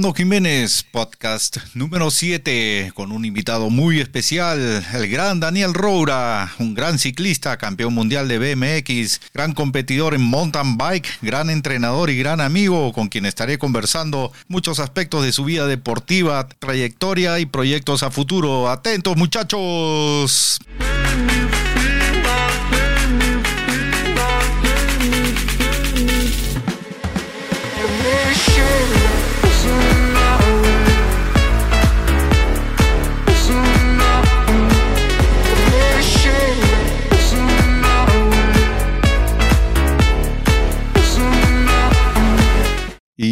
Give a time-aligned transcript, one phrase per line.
[0.00, 6.72] Orlando Jiménez, podcast número 7, con un invitado muy especial, el gran Daniel Roura, un
[6.72, 12.40] gran ciclista, campeón mundial de BMX, gran competidor en mountain bike, gran entrenador y gran
[12.40, 18.10] amigo, con quien estaré conversando muchos aspectos de su vida deportiva, trayectoria y proyectos a
[18.10, 18.70] futuro.
[18.70, 20.60] Atentos muchachos.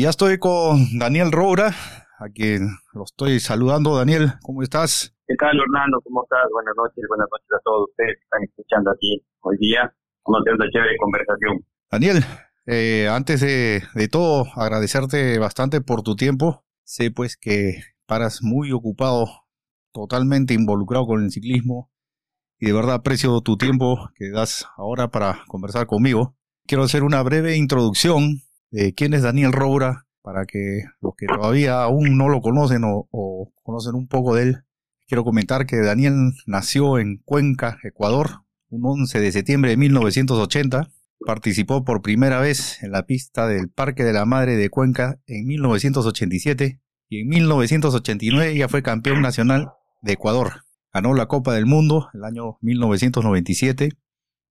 [0.09, 1.69] Ya estoy con Daniel Roura,
[2.19, 3.95] a quien lo estoy saludando.
[3.95, 5.15] Daniel, ¿cómo estás?
[5.27, 6.01] ¿Qué tal, Hernando?
[6.03, 6.49] ¿Cómo estás?
[6.51, 9.81] Buenas noches, buenas noches a todos ustedes que están escuchando aquí hoy día.
[10.25, 11.59] Vamos a tener una chévere conversación.
[11.91, 12.25] Daniel,
[12.65, 16.65] eh, antes de, de todo, agradecerte bastante por tu tiempo.
[16.85, 19.27] Sé pues que paras muy ocupado,
[19.93, 21.91] totalmente involucrado con el ciclismo
[22.59, 26.35] y de verdad aprecio tu tiempo que das ahora para conversar conmigo.
[26.67, 31.83] Quiero hacer una breve introducción de quién es Daniel Roura, para que los que todavía
[31.83, 34.57] aún no lo conocen o, conocen un poco de él,
[35.07, 40.91] quiero comentar que Daniel nació en Cuenca, Ecuador, un 11 de septiembre de 1980.
[41.27, 45.47] Participó por primera vez en la pista del Parque de la Madre de Cuenca en
[45.47, 50.65] 1987 y en 1989 ya fue campeón nacional de Ecuador.
[50.93, 53.93] Ganó la Copa del Mundo el año 1997,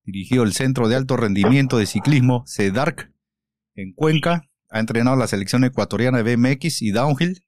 [0.04, 3.12] dirigió el Centro de Alto Rendimiento de Ciclismo CEDARC
[3.78, 7.42] en Cuenca, ha entrenado la selección ecuatoriana de BMX y Downhill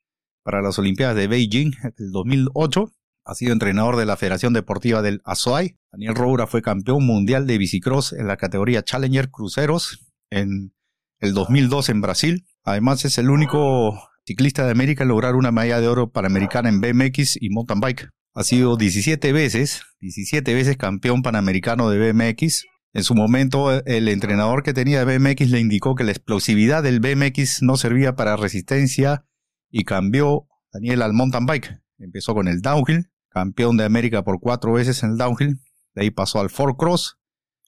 [0.44, 2.92] para las Olimpiadas de Beijing el 2008.
[3.26, 5.76] Ha sido entrenador de la Federación Deportiva del Azuay.
[5.92, 10.74] Daniel Roura fue campeón mundial de bicicross en la categoría Challenger Cruceros en
[11.20, 12.46] el 2002 en Brasil.
[12.64, 16.80] Además es el único ciclista de América en lograr una medalla de oro panamericana en
[16.80, 18.10] BMX y mountain bike.
[18.36, 24.64] Ha sido 17 veces, 17 veces campeón panamericano de BMX, en su momento, el entrenador
[24.64, 29.26] que tenía de BMX le indicó que la explosividad del BMX no servía para resistencia
[29.70, 31.82] y cambió Daniel al mountain bike.
[32.00, 35.60] Empezó con el downhill, campeón de América por cuatro veces en el downhill.
[35.94, 37.20] De ahí pasó al four cross,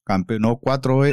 [0.03, 0.59] campeonó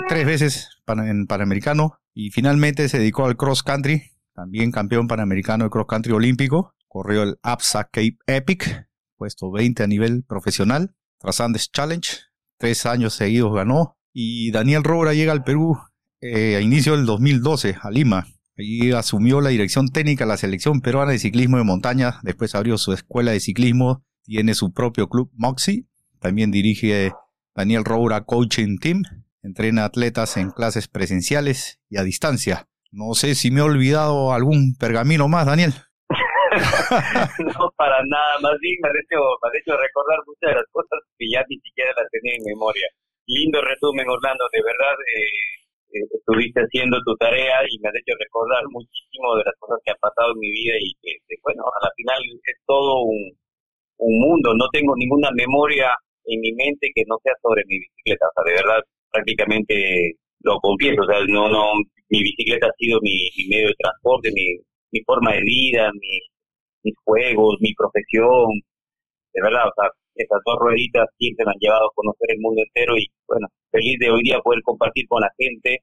[0.09, 5.71] tres veces en Panamericano y finalmente se dedicó al cross country, también campeón panamericano de
[5.71, 6.75] cross country olímpico.
[6.87, 10.95] Corrió el APSA Cape Epic, puesto 20 a nivel profesional.
[11.19, 12.09] Tras Andes Challenge,
[12.57, 15.79] tres años seguidos ganó y Daniel Robra llega al Perú
[16.21, 18.27] eh, a inicio del 2012, a Lima.
[18.59, 22.79] Allí asumió la dirección técnica de la selección peruana de ciclismo de montaña, después abrió
[22.79, 25.87] su escuela de ciclismo, tiene su propio club Moxie,
[26.19, 27.13] también dirige
[27.55, 29.03] Daniel Roura Coaching Team,
[29.45, 32.67] entrena atletas en clases presenciales y a distancia.
[32.91, 35.75] No sé si me he olvidado algún pergamino más, Daniel.
[36.51, 40.99] no, para nada, más bien me ha, hecho, me hecho recordar muchas de las cosas
[41.17, 42.89] que ya ni siquiera las tenía en memoria
[43.29, 44.45] lindo resumen, Orlando.
[44.53, 49.45] De verdad, eh, eh, estuviste haciendo tu tarea y me has hecho recordar muchísimo de
[49.45, 52.59] las cosas que han pasado en mi vida y que, bueno, a la final es
[52.67, 53.21] todo un,
[53.99, 54.55] un mundo.
[54.55, 55.95] No tengo ninguna memoria
[56.25, 58.27] en mi mente que no sea sobre mi bicicleta.
[58.29, 58.81] O sea, de verdad,
[59.13, 61.03] prácticamente lo confieso.
[61.03, 61.75] O sea, no, no,
[62.09, 64.57] mi bicicleta ha sido mi, medio de transporte, mi,
[64.93, 66.21] mi forma de vida, mi,
[66.85, 68.49] mis juegos, mi profesión.
[69.33, 69.91] De verdad, o sea,
[70.25, 73.99] esas dos rueditas siempre me han llevado a conocer el mundo entero y bueno, feliz
[74.01, 75.83] de hoy día poder compartir con la gente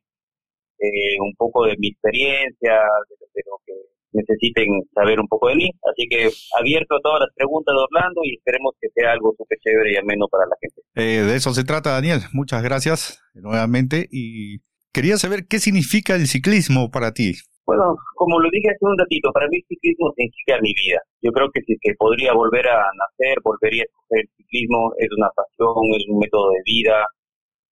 [0.79, 3.73] eh, un poco de mi experiencia, de, lo que
[4.11, 5.69] necesiten saber un poco de mí.
[5.89, 6.29] Así que
[6.59, 9.97] abierto a todas las preguntas de Orlando y esperemos que sea algo súper chévere y
[9.97, 10.81] ameno para la gente.
[10.95, 12.19] Eh, de eso se trata, Daniel.
[12.33, 14.59] Muchas gracias nuevamente y
[14.93, 17.35] quería saber qué significa el ciclismo para ti.
[17.65, 21.01] Bueno, como lo dije hace un ratito, para mí el ciclismo significa mi vida.
[21.21, 25.09] Yo creo que si que podría volver a nacer, volvería a escoger el ciclismo, es
[25.17, 27.05] una pasión, es un método de vida.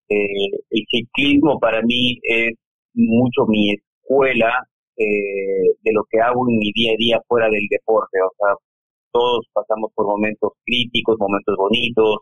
[0.10, 2.54] Eh, el ciclismo para mí es
[2.94, 4.52] mucho mi escuela
[4.98, 8.18] eh, de lo que hago en mi día a día fuera del deporte.
[8.22, 8.56] O sea,
[9.12, 12.18] todos pasamos por momentos críticos, momentos bonitos,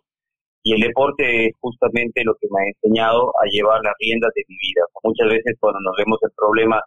[0.63, 4.43] y el deporte es justamente lo que me ha enseñado a llevar las riendas de
[4.47, 4.83] mi vida.
[5.03, 6.81] muchas veces cuando nos vemos en problemas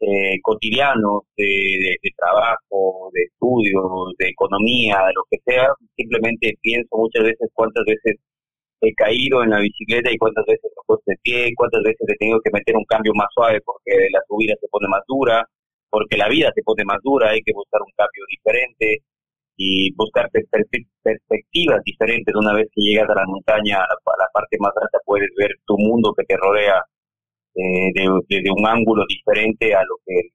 [0.00, 7.24] eh, cotidianos de, trabajo, de estudios, de economía, de lo que sea, simplemente pienso muchas
[7.24, 8.16] veces cuántas veces
[8.80, 12.16] he caído en la bicicleta y cuántas veces me he de pie, cuántas veces he
[12.16, 15.44] tenido que meter un cambio más suave porque la subida se pone más dura,
[15.90, 19.02] porque la vida se pone más dura, hay que buscar un cambio diferente
[19.56, 22.34] y buscar perspectivas diferentes.
[22.34, 25.76] Una vez que llegas a la montaña, a la parte más alta, puedes ver tu
[25.76, 26.82] mundo que te rodea
[27.60, 30.32] eh, desde de, un ángulo diferente a lo que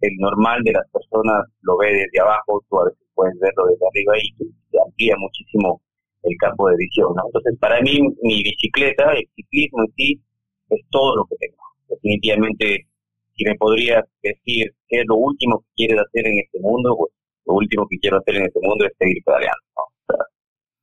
[0.00, 3.86] el normal de las personas lo ve desde abajo, tú a veces puedes verlo desde
[3.86, 5.80] arriba y te amplía muchísimo
[6.22, 7.14] el campo de visión.
[7.16, 7.22] ¿no?
[7.26, 10.20] Entonces, para mí, mi bicicleta, el ciclismo en sí,
[10.68, 11.62] es todo lo que tengo.
[11.88, 12.86] Definitivamente,
[13.34, 17.12] si me podrías decir qué es lo último que quieres hacer en este mundo, pues
[17.46, 19.62] lo último que quiero hacer en este mundo es seguir pedaleando.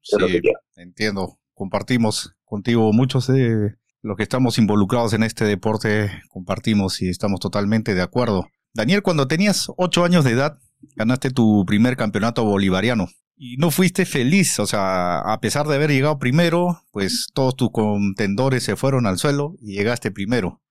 [0.01, 0.41] sí,
[0.77, 1.37] entiendo.
[1.53, 7.95] Compartimos contigo muchos de los que estamos involucrados en este deporte, compartimos y estamos totalmente
[7.95, 8.47] de acuerdo.
[8.73, 10.59] Daniel, cuando tenías ocho años de edad,
[10.95, 13.07] ganaste tu primer campeonato bolivariano
[13.37, 17.71] y no fuiste feliz, o sea, a pesar de haber llegado primero, pues todos tus
[17.71, 20.61] contendores se fueron al suelo y llegaste primero.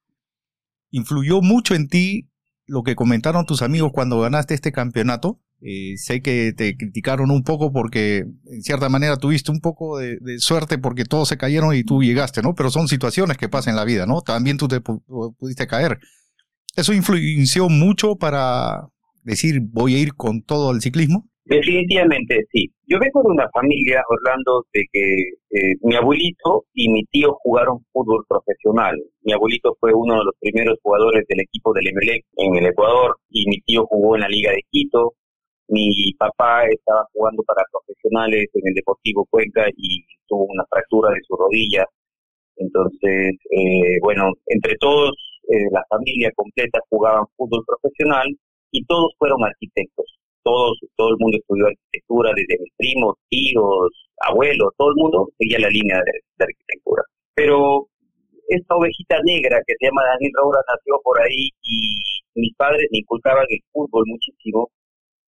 [0.90, 2.28] ¿Influyó mucho en ti
[2.66, 5.40] lo que comentaron tus amigos cuando ganaste este campeonato?
[5.64, 10.18] Eh, sé que te criticaron un poco porque en cierta manera tuviste un poco de,
[10.38, 12.54] suerte porque todos se cayeron y tú llegaste, ¿no?
[12.56, 14.22] Pero son situaciones que pasan en la vida, ¿no?
[14.22, 16.00] También tú te pudiste caer.
[16.74, 18.88] ¿Eso influenció mucho para
[19.22, 21.28] decir voy a ir con todo al ciclismo?
[21.44, 22.72] Definitivamente sí.
[22.86, 25.12] Yo vengo de una familia, Orlando, de que
[25.50, 28.96] eh, mi abuelito y mi tío jugaron fútbol profesional.
[29.22, 33.16] Mi abuelito fue uno de los primeros jugadores del equipo del Emelec en el Ecuador
[33.28, 35.14] y mi tío jugó en la Liga de Quito.
[35.68, 41.20] Mi papá estaba jugando para profesionales en el Deportivo Cuenca y tuvo una fractura de
[41.26, 41.84] su rodilla.
[42.56, 45.12] Entonces, eh, bueno, entre todos
[45.48, 48.26] eh, la familia completa jugaban fútbol profesional
[48.70, 50.06] y todos fueron arquitectos.
[50.42, 53.90] Todos, todo el mundo estudió arquitectura, desde mis primos, tíos,
[54.22, 57.02] abuelos, todo el mundo seguía la línea de, arquitectura.
[57.34, 57.86] Pero
[58.48, 61.76] esta ovejita negra que se llama Daniel Raura nació por ahí y
[62.34, 64.70] mis padres me inculcaban el fútbol muchísimo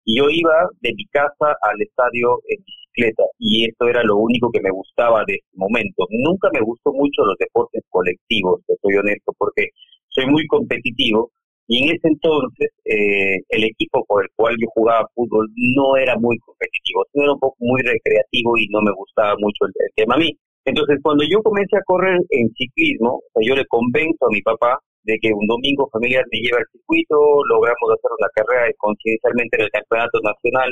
[0.04, 4.50] y yo iba de mi casa al estadio en bicicleta y esto era lo único
[4.50, 6.06] que me gustaba de ese momento.
[6.10, 9.68] Nunca me gustó mucho los deportes colectivos, soy honesto, porque
[10.08, 11.30] soy muy competitivo
[11.68, 16.18] y en ese entonces eh, el equipo por el cual yo jugaba fútbol no era
[16.18, 20.18] muy competitivo, era un poco muy recreativo y no me gustaba mucho el, tema a
[20.18, 20.36] mí.
[20.64, 25.18] Entonces cuando yo comencé a correr en ciclismo, yo le convenzo a mi papá de
[25.20, 27.16] que un domingo familiar me lleve al circuito,
[27.48, 30.70] logramos hacer una carrera coincidencialmente en el campeonato nacional,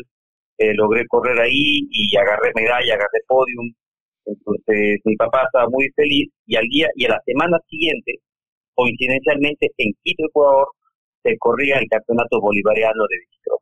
[0.58, 3.72] eh, logré correr ahí y agarré medalla, agarré podium,
[4.26, 8.20] entonces mi papá estaba muy feliz y al día y a la semana siguiente
[8.80, 10.68] coincidencialmente en Quito, Ecuador,
[11.22, 13.60] se corría el campeonato bolivariano de bicicross.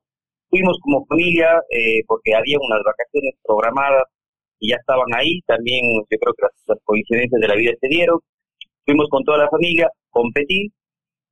[0.51, 4.05] Fuimos como familia eh, porque había unas vacaciones programadas
[4.61, 5.41] y ya estaban ahí.
[5.47, 8.19] También yo creo que las, coincidencias de la vida se dieron.
[8.87, 10.73] Fuimos con toda la familia, competí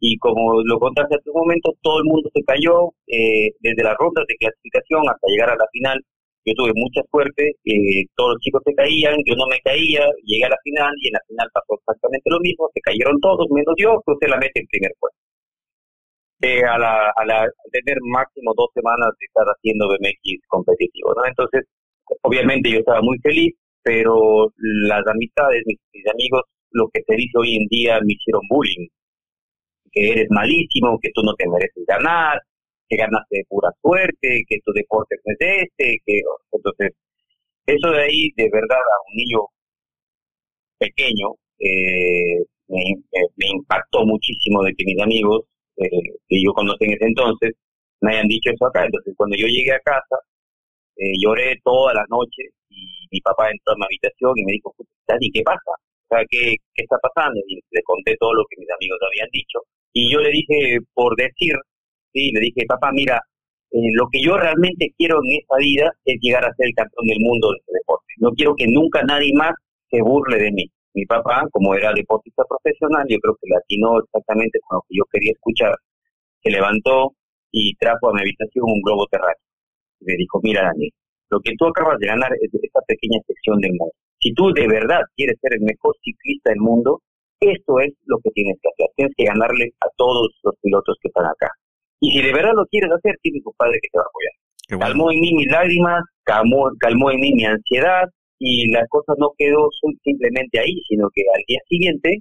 [0.01, 3.97] y como lo contaste hace un momento, todo el mundo se cayó eh, desde las
[3.99, 6.01] rondas de clasificación hasta llegar a la final
[6.47, 10.45] yo tuve mucha suerte, eh, todos los chicos se caían, yo no me caía, llegué
[10.45, 13.75] a la final y en la final pasó exactamente lo mismo, se cayeron todos, menos
[13.77, 15.19] yo, crucé la meta en primer puesto.
[16.43, 21.27] Eh, a, la, a, la, tener máximo dos semanas de estar haciendo BMX competitivo, ¿no?
[21.27, 21.65] Entonces,
[22.23, 24.53] obviamente yo estaba muy feliz, pero
[24.87, 26.43] las amistades, mis, mis amigos,
[26.77, 28.89] lo que se dice hoy en día me hicieron bullying,
[29.93, 32.41] que eres malísimo, que tú no te mereces ganar,
[32.89, 36.21] que ganaste de pura suerte, que tu deporte no es este, que
[36.53, 36.93] entonces
[37.67, 39.41] eso de ahí de verdad a un niño
[40.79, 45.45] pequeño eh, me, impactó muchísimo de que mis amigos
[45.79, 45.89] eh,
[46.29, 47.53] que yo conocí en ese entonces
[48.01, 48.85] me hayan dicho eso acá.
[48.85, 50.17] Entonces cuando yo llegué a casa
[50.97, 54.75] eh, lloré toda la noche y mi papá entró a mi habitación y me dijo,
[55.07, 55.73] Dani, ¿qué pasa?
[56.09, 57.41] O sea, ¿qué, ¿qué está pasando?
[57.49, 59.59] Y le conté todo lo que mis amigos habían dicho.
[59.93, 61.55] Y yo le dije, por decir,
[62.13, 63.21] y le dije, papá, mira,
[63.73, 67.07] eh, lo que yo realmente quiero en esta vida es llegar a ser el campeón
[67.07, 68.07] del mundo de este deporte.
[68.19, 69.53] No quiero que nunca nadie más
[69.91, 70.71] se burle de mí.
[70.95, 74.97] Mi papá, como era deportista profesional, yo creo que le atinó exactamente con lo que
[74.97, 75.75] yo quería escuchar.
[76.43, 77.13] Se levantó
[77.51, 79.45] y trajo a mi habitación un globo terráqueo.
[80.01, 80.93] Y me dijo, mira, Daniel,
[81.31, 83.93] lo que tú acabas de ganar es esta pequeña sección del mundo.
[84.21, 87.01] Si tú de verdad quieres ser el mejor ciclista del mundo,
[87.41, 88.91] esto es lo que tienes que hacer.
[88.97, 91.49] Tienes que ganarle a todos los pilotos que están acá.
[92.01, 94.35] Y si de verdad lo quieres hacer, tienes un padre que te va a apoyar.
[94.81, 98.09] Calmó en mí mis lágrimas, calmó, calmó en mí mi ansiedad
[98.39, 99.69] y la cosa no quedó
[100.03, 102.19] simplemente ahí, sino que al día siguiente,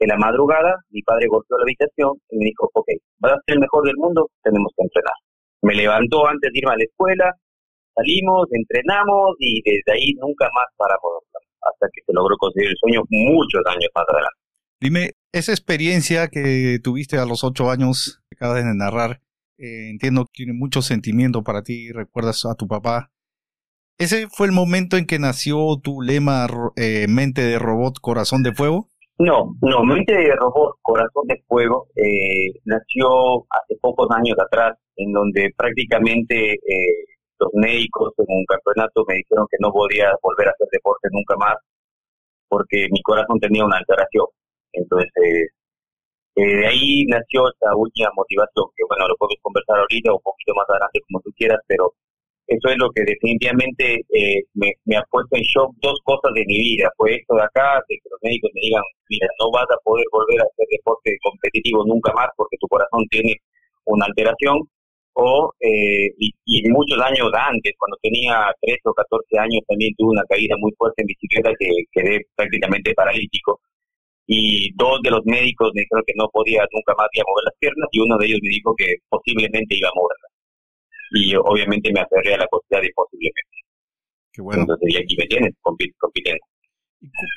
[0.00, 2.88] en la madrugada, mi padre golpeó la habitación y me dijo, ok,
[3.18, 5.14] vas a ser el mejor del mundo, tenemos que entrenar.
[5.62, 7.32] Me levantó antes de irme a la escuela,
[7.94, 11.24] salimos, entrenamos y desde ahí nunca más paramos
[11.62, 14.38] hasta que se logró conseguir el sueño muchos años más adelante.
[14.80, 19.20] Dime, esa experiencia que tuviste a los ocho años, que acabas de narrar,
[19.56, 23.10] eh, entiendo que tiene mucho sentimiento para ti, recuerdas a tu papá.
[23.96, 26.46] ¿Ese fue el momento en que nació tu lema
[26.76, 28.88] eh, mente de robot, corazón de fuego?
[29.18, 35.12] No, no, mente de robot Corazón de Fuego eh, nació hace pocos años atrás, en
[35.12, 37.04] donde prácticamente eh,
[37.38, 41.36] los médicos en un campeonato me dijeron que no podía volver a hacer deporte nunca
[41.36, 41.56] más
[42.48, 44.26] porque mi corazón tenía una alteración.
[44.72, 45.10] Entonces,
[46.36, 50.22] eh, de ahí nació esta última motivación, que bueno, lo podemos conversar ahorita o un
[50.22, 51.94] poquito más adelante como tú quieras, pero
[52.46, 56.58] eso es lo que definitivamente eh, me, ha puesto en shock dos cosas de mi
[56.58, 56.90] vida.
[56.96, 60.06] Fue esto de acá, de que los médicos me digan, mira, no vas a poder
[60.12, 63.34] volver a hacer deporte competitivo nunca más porque tu corazón tiene
[63.86, 64.62] una alteración.
[65.16, 70.24] O, eh, y, muchos años antes, cuando tenía 13 o 14 años, también tuve una
[70.28, 73.60] caída muy fuerte en bicicleta que quedé prácticamente paralítico.
[74.26, 77.88] Y dos de los médicos me dijeron que no podía nunca más mover las piernas
[77.92, 80.34] y uno de ellos me dijo que posiblemente iba a moverlas
[81.14, 83.56] y obviamente me aferré a la posibilidad de posiblemente.
[84.32, 84.62] Qué bueno.
[84.62, 86.44] Entonces, y aquí me tienes, compitiendo.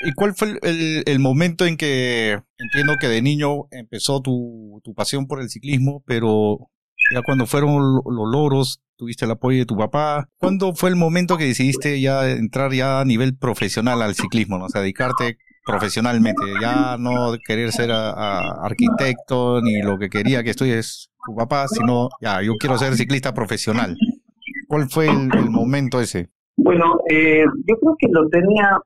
[0.06, 4.94] ¿Y cuál fue el, el, momento en que entiendo que de niño empezó tu, tu
[4.94, 6.70] pasión por el ciclismo, pero
[7.14, 10.30] ya cuando fueron los logros, tuviste el apoyo de tu papá.
[10.38, 14.66] ¿Cuándo fue el momento que decidiste ya entrar ya a nivel profesional al ciclismo, ¿no?
[14.66, 21.12] o sea, dedicarte profesionalmente, ya no querer ser arquitecto ni lo que quería que estudies
[21.26, 23.98] tu papá, sino ya, yo quiero ser ciclista profesional.
[24.68, 26.30] ¿Cuál fue el, momento ese?
[26.56, 28.80] Bueno, eh, yo creo que lo tenía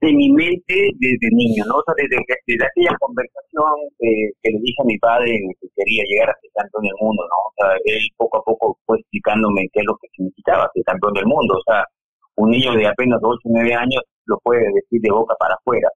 [0.00, 1.76] en mi mente desde niño, ¿no?
[1.78, 6.40] O sea, desde, aquella conversación que le dije a mi padre que quería llegar a
[6.40, 7.38] ser campeón del mundo, ¿no?
[7.48, 11.14] O sea, él poco a poco fue explicándome qué es lo que significaba ser campeón
[11.14, 11.54] del mundo.
[11.54, 11.84] O sea,
[12.36, 15.88] un niño de apenas 8 o 9 años lo puede decir de boca para afuera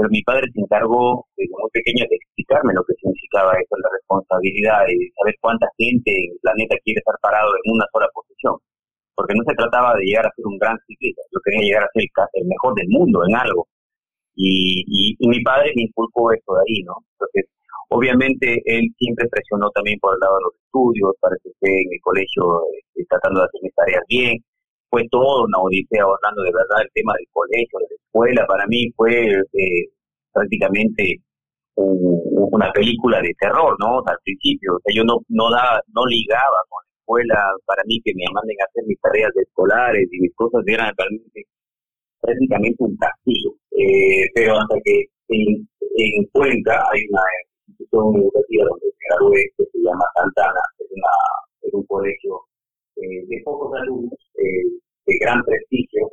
[0.00, 3.90] pero mi padre se encargó desde muy pequeño de explicarme lo que significaba eso, la
[3.92, 8.56] responsabilidad de saber cuánta gente en el planeta quiere estar parado en una sola posición.
[9.20, 11.92] Porque no se trataba de llegar a ser un gran ciclista, yo quería llegar a
[11.92, 12.08] ser
[12.40, 13.68] el mejor del mundo en algo.
[14.34, 16.94] Y, y, mi padre me inculcó eso de ahí, ¿no?
[17.12, 17.44] Entonces,
[17.90, 21.92] obviamente él siempre presionó también por el lado de los estudios, para que esté en
[21.92, 22.64] el colegio
[22.96, 24.38] eh, tratando de hacer mis tareas bien,
[24.88, 28.66] fue todo una odisea hablando de verdad el tema del colegio, de la escuela, para
[28.68, 29.84] mí fue eh,
[30.32, 31.20] prácticamente
[31.76, 34.00] una película de terror, ¿no?
[34.06, 38.12] al principio, o sea, yo no no da, no ligaba con escuela, para mí que
[38.14, 41.46] me manden a hacer mis tareas escolares y mis cosas eran realmente
[42.20, 47.22] prácticamente un castigo, eh, pero hasta que en, en hay una
[47.66, 51.14] institución educativa donde me gradué que se llama Santana, es, una,
[51.62, 52.40] es un colegio
[52.96, 54.68] eh, de pocos alumnos, eh,
[55.06, 56.12] de gran prestigio,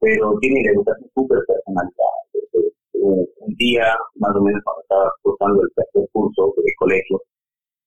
[0.00, 2.18] pero tiene la educación súper personalizada.
[2.94, 3.26] un,
[3.56, 7.22] día, más o menos cuando estaba cursando el tercer curso del colegio,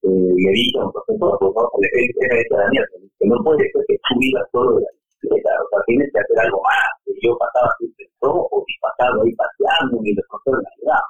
[0.04, 2.86] eh, le dije a un profesor, él era ese Daniel,
[3.20, 6.20] que no puede ser que tú vivas solo de la bicicleta, o sea, tienes que
[6.20, 6.90] hacer algo más.
[7.06, 11.10] Y yo pasaba siempre rojo y pasaba ahí paseando y los profesores me ayudaban.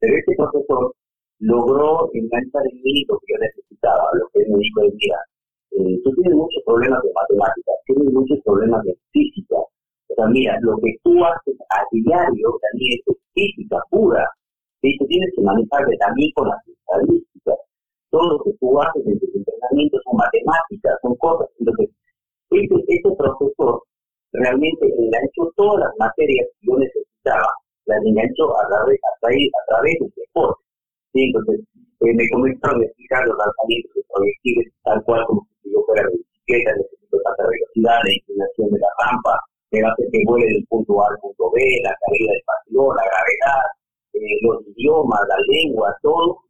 [0.00, 0.82] Pero este profesor
[1.40, 5.18] logró enganchar en mí que yo necesitaba, lo que él me dijo día,
[5.72, 9.56] eh, tú tienes muchos problemas de matemáticas, tienes muchos problemas de física.
[9.56, 14.28] O sea, mira, lo que tú haces a diario también es física pura.
[14.82, 17.56] Y tú tienes que manejarte también con las estadísticas.
[18.10, 21.48] Todo lo que tú haces en tus entrenamientos son matemáticas, son cosas.
[21.58, 21.90] Entonces,
[22.50, 23.82] este, este profesor
[24.32, 27.48] realmente enganchó todas las materias que yo necesitaba,
[27.86, 30.62] las enganchó a través, a través, a través del deporte.
[31.14, 31.60] Entonces,
[32.00, 36.02] eh, me comenzaron a explicar los lanzamientos de proyectiles tal cual como si yo fuera
[36.04, 39.34] de bicicleta, necesito tanta velocidad, la inclinación de la rampa,
[39.72, 43.04] me hace que vuele del punto A al punto B, la caída del pasión, la
[43.08, 43.64] gravedad,
[44.12, 46.44] eh, los idiomas, la lengua, todo,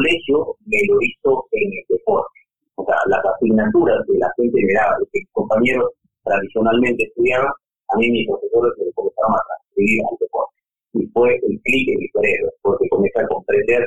[0.00, 2.38] colegio me lo hizo en el deporte.
[2.76, 5.88] O sea, las asignaturas que la gente daba, los que mis compañeros
[6.24, 7.52] tradicionalmente estudiaban,
[7.88, 10.56] a mí mis profesores me comenzaron a transferir al deporte.
[10.94, 13.82] Y fue el clic en mi cerebro, porque comencé a comprender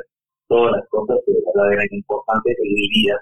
[0.48, 3.18] todas las cosas que de verdad eran importantes en mi vida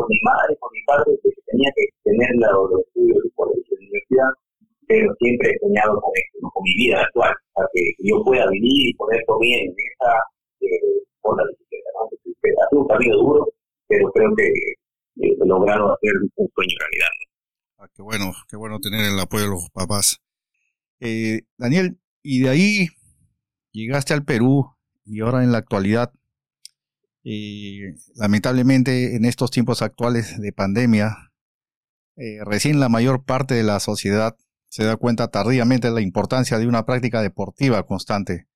[0.00, 3.76] por mi madre, por mi padre, que tenía que tener los, estudios de colegio de
[3.76, 4.30] universidad,
[4.88, 8.88] pero siempre he soñado con esto, con mi vida actual, para que, yo pueda vivir
[8.88, 10.12] y poder dormir en esa
[10.60, 11.88] eh, por la bicicleta.
[11.94, 12.08] ¿no?
[12.08, 13.52] Ha sido un camino duro,
[13.88, 17.08] pero creo que eh, he logrado hacer un sueño realidad.
[17.78, 20.20] Ah, qué bueno, qué bueno tener el apoyo de los papás.
[21.00, 22.88] Eh, Daniel, y de ahí
[23.72, 24.66] llegaste al Perú
[25.04, 26.12] y ahora en la actualidad,
[27.24, 31.32] eh, lamentablemente en estos tiempos actuales de pandemia,
[32.16, 34.36] eh, recién la mayor parte de la sociedad
[34.68, 38.46] se da cuenta tardíamente de la importancia de una práctica deportiva constante.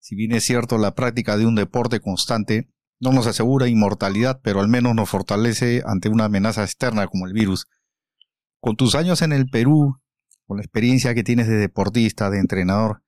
[0.00, 2.68] Si bien es cierto, la práctica de un deporte constante
[3.00, 7.32] no nos asegura inmortalidad, pero al menos nos fortalece ante una amenaza externa como el
[7.32, 7.66] virus.
[8.60, 10.00] Con tus años en el Perú,
[10.46, 13.02] con la experiencia que tienes de deportista, de entrenador,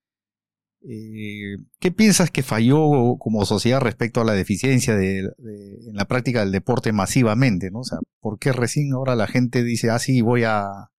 [0.83, 6.41] eh, ¿qué piensas que falló como sociedad respecto a la deficiencia de, en la práctica
[6.41, 7.71] del deporte masivamente?
[7.71, 7.81] ¿no?
[7.81, 10.91] O sea, ¿por qué recién ahora la gente dice, ah, sí, voy a,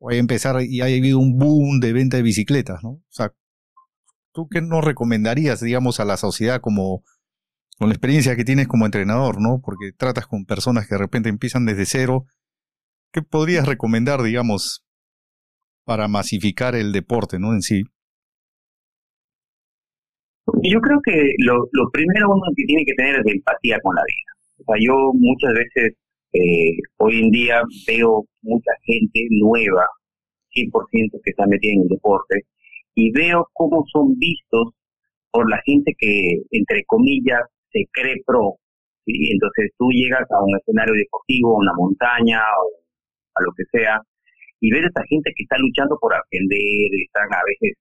[0.00, 2.82] voy a empezar y ha habido un boom de venta de bicicletas?
[2.82, 2.90] ¿no?
[2.90, 3.32] O sea,
[4.32, 7.02] ¿tú qué nos recomendarías, digamos, a la sociedad como
[7.78, 9.60] con la experiencia que tienes como entrenador, ¿no?
[9.60, 12.26] Porque tratas con personas que de repente empiezan desde cero.
[13.12, 14.84] ¿Qué podrías recomendar, digamos,
[15.84, 17.52] para masificar el deporte, ¿no?
[17.52, 17.84] En sí.
[20.62, 24.02] Yo creo que lo, lo primero uno que tiene que tener es empatía con la
[24.02, 24.32] vida.
[24.58, 25.96] O sea, yo muchas veces,
[26.32, 29.86] eh, hoy en día veo mucha gente nueva,
[30.54, 32.42] 100% que está metida en el deporte,
[32.94, 34.74] y veo cómo son vistos
[35.30, 38.56] por la gente que, entre comillas, se cree pro.
[39.06, 39.30] ¿sí?
[39.32, 42.84] Entonces tú llegas a un escenario deportivo, a una montaña o
[43.34, 44.00] a lo que sea,
[44.60, 47.76] y ves a esta gente que está luchando por aprender, están a veces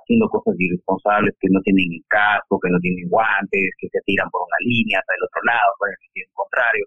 [0.00, 4.42] haciendo cosas irresponsables que no tienen casco, que no tienen guantes, que se tiran por
[4.42, 6.84] una línea hasta el otro lado, por el sentido contrario.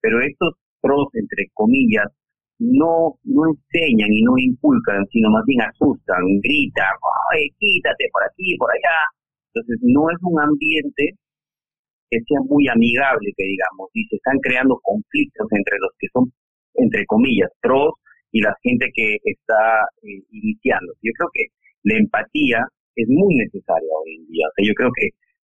[0.00, 2.06] Pero estos pros, entre comillas,
[2.58, 6.94] no, no enseñan y no inculcan, sino más bien asustan, gritan,
[7.32, 8.98] ¡ay, quítate por aquí, por allá!
[9.54, 11.14] Entonces, no es un ambiente
[12.10, 16.32] que sea muy amigable, que digamos, y se están creando conflictos entre los que son,
[16.74, 17.94] entre comillas, pros
[18.32, 20.92] y la gente que está eh, iniciando.
[21.02, 21.44] Yo creo que
[21.84, 22.66] la empatía
[22.96, 24.46] es muy necesaria hoy en día.
[24.48, 25.06] O sea, yo creo que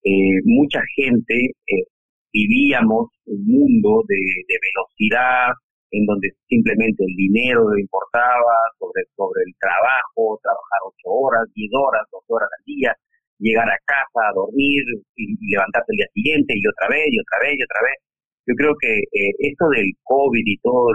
[0.04, 1.84] eh, mucha gente eh,
[2.32, 5.52] vivíamos un mundo de, velocidad,
[5.90, 12.02] en donde simplemente el dinero importaba sobre, sobre el trabajo, trabajar ocho horas, diez horas,
[12.10, 12.96] dos horas al día,
[13.38, 14.82] llegar a casa a dormir
[15.16, 17.98] y, levantarse el día siguiente y otra vez y otra vez y otra vez.
[18.46, 20.88] Yo creo que eh, esto del COVID y todo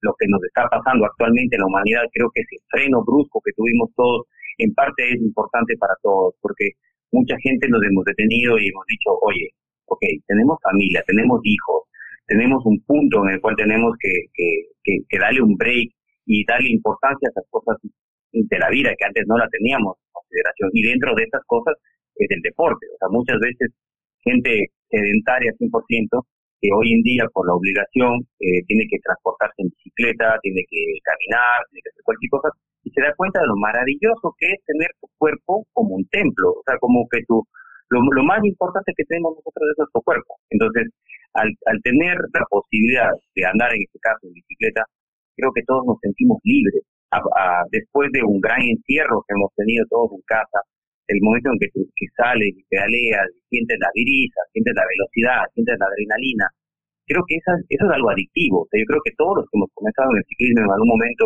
[0.00, 3.52] lo que nos está pasando actualmente en la humanidad, creo que ese freno brusco que
[3.52, 4.24] tuvimos todos,
[4.62, 6.70] en parte es importante para todos, porque
[7.12, 9.50] mucha gente nos hemos detenido y hemos dicho, oye,
[9.86, 11.84] ok, tenemos familia, tenemos hijos,
[12.26, 15.90] tenemos un punto en el cual tenemos que, que, que darle un break
[16.26, 17.76] y darle importancia a esas cosas
[18.32, 20.70] de la vida que antes no la teníamos en consideración.
[20.72, 21.74] Y dentro de esas cosas
[22.14, 22.86] es el deporte.
[22.94, 23.70] O sea, muchas veces
[24.22, 26.24] gente sedentaria 100%
[26.60, 30.82] que hoy en día por la obligación eh, tiene que transportarse en bicicleta, tiene que
[31.02, 32.48] caminar, tiene que hacer cualquier cosa,
[32.84, 36.50] y se da cuenta de lo maravilloso que es tener tu cuerpo como un templo,
[36.60, 37.42] o sea, como que tú,
[37.88, 40.36] lo, más importante que tenemos nosotros es nuestro cuerpo.
[40.50, 40.86] Entonces,
[41.34, 44.84] al, al tener la posibilidad de andar en este caso en bicicleta,
[45.36, 46.84] creo que todos nos sentimos libres,
[47.70, 50.60] después de un gran encierro que hemos tenido todos en casa,
[51.10, 55.76] el momento en que, que sales y pedaleas, sientes la brisa, sientes la velocidad, sientes
[55.78, 56.46] la adrenalina,
[57.10, 58.62] creo que eso, eso es algo adictivo.
[58.62, 60.94] O sea, yo creo que todos los que hemos comenzado en el ciclismo en algún
[60.94, 61.24] momento,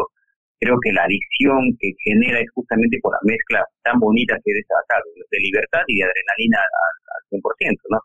[0.57, 4.64] creo que la adicción que genera es justamente por la mezcla tan bonita que es
[4.73, 8.01] acá, de libertad y de adrenalina al, al 100%, ¿no?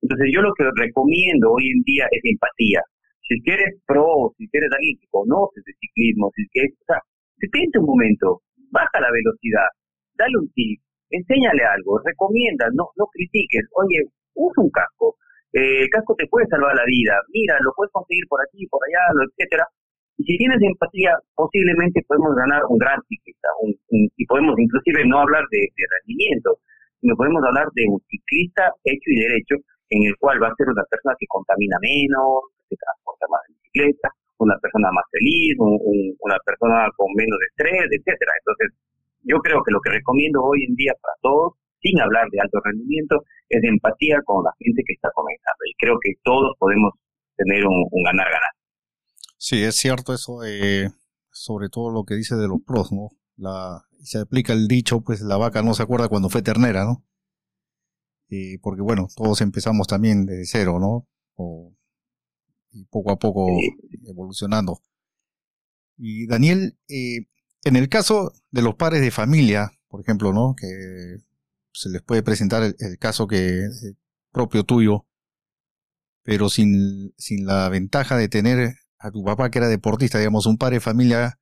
[0.00, 2.80] Entonces yo lo que recomiendo hoy en día es empatía.
[3.28, 7.00] Si eres pro, si eres alguien que conoces de ciclismo, si quieres, o sea,
[7.36, 9.68] detente un momento, baja la velocidad,
[10.16, 15.16] dale un tip, enséñale algo, recomienda, no, no critiques, oye, usa un casco,
[15.52, 18.80] eh, el casco te puede salvar la vida, mira, lo puedes conseguir por aquí, por
[18.84, 19.00] allá,
[19.32, 19.66] etcétera.
[20.18, 23.48] Y si tienes empatía, posiblemente podemos ganar un gran ciclista,
[23.90, 26.58] y podemos inclusive no hablar de, rendimiento,
[27.00, 29.54] sino podemos hablar de un ciclista hecho y derecho,
[29.90, 33.54] en el cual va a ser una persona que contamina menos, que transporta más en
[33.62, 38.32] bicicleta, una persona más feliz, una persona con menos estrés, etcétera.
[38.42, 38.68] Entonces,
[39.22, 42.58] yo creo que lo que recomiendo hoy en día para todos, sin hablar de alto
[42.64, 45.58] rendimiento, es empatía con la gente que está comenzando.
[45.64, 46.92] Y creo que todos podemos
[47.36, 48.50] tener un, ganar-ganar.
[49.36, 50.40] Sí, es cierto eso,
[51.30, 53.10] sobre todo lo que dice de los pros, ¿no?
[53.36, 57.04] La, se aplica el dicho, pues la vaca no se acuerda cuando fue ternera, ¿no?
[58.28, 61.06] Y porque bueno, todos empezamos también desde cero, ¿no?
[61.36, 61.72] O
[62.70, 63.46] y poco a poco
[64.06, 64.80] evolucionando.
[65.96, 67.26] Y Daniel, eh,
[67.64, 70.54] en el caso de los padres de familia, por ejemplo, ¿no?
[70.56, 71.18] Que
[71.72, 73.94] se les puede presentar el, caso que eh,
[74.32, 75.06] propio tuyo,
[76.22, 80.58] pero sin, sin la ventaja de tener a tu papá que era deportista, digamos, un
[80.58, 81.38] padre de familia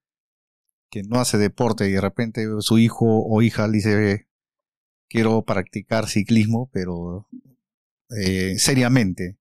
[0.91, 4.29] que no hace deporte y de repente su hijo o hija dice,
[5.09, 7.29] quiero practicar ciclismo, pero
[8.11, 9.39] eh, seriamente.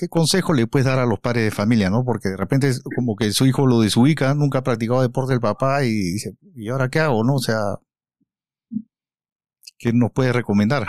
[0.00, 2.04] ¿Qué consejo le puedes dar a los padres de familia, no?
[2.06, 5.44] Porque de repente es como que su hijo lo desubica, nunca ha practicado deporte el
[5.44, 7.34] papá y dice, ¿y ahora qué hago, no?
[7.34, 7.76] O sea,
[9.76, 10.88] ¿qué nos puede recomendar?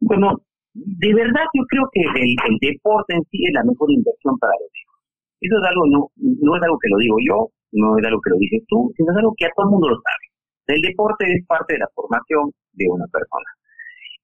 [0.00, 0.40] Bueno,
[0.72, 4.72] de verdad yo creo que el, deporte en sí es la mejor inversión para los
[4.72, 4.96] hijos.
[5.42, 8.30] Eso es algo, no, no es algo que lo digo yo, no es algo que
[8.30, 10.80] lo dices tú, sino es algo que a todo el mundo lo sabe.
[10.80, 13.50] El deporte es parte de la formación de una persona.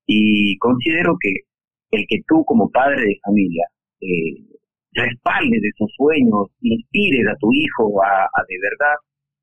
[0.06, 1.34] Y considero que
[1.90, 3.64] el que tú como padre de familia
[4.00, 4.56] eh,
[4.92, 8.96] respaldes esos sueños, inspires a tu hijo a, de verdad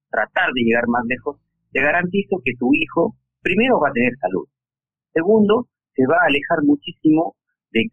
[0.09, 1.37] tratar de llegar más lejos,
[1.71, 4.47] te garantizo que tu hijo primero va a tener salud.
[5.13, 7.35] Segundo, se va a alejar muchísimo
[7.71, 7.83] de,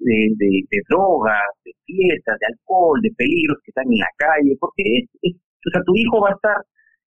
[0.88, 5.70] drogas, de fiestas, de alcohol, de peligros que están en la calle, porque es, o
[5.72, 6.56] sea, tu hijo va a estar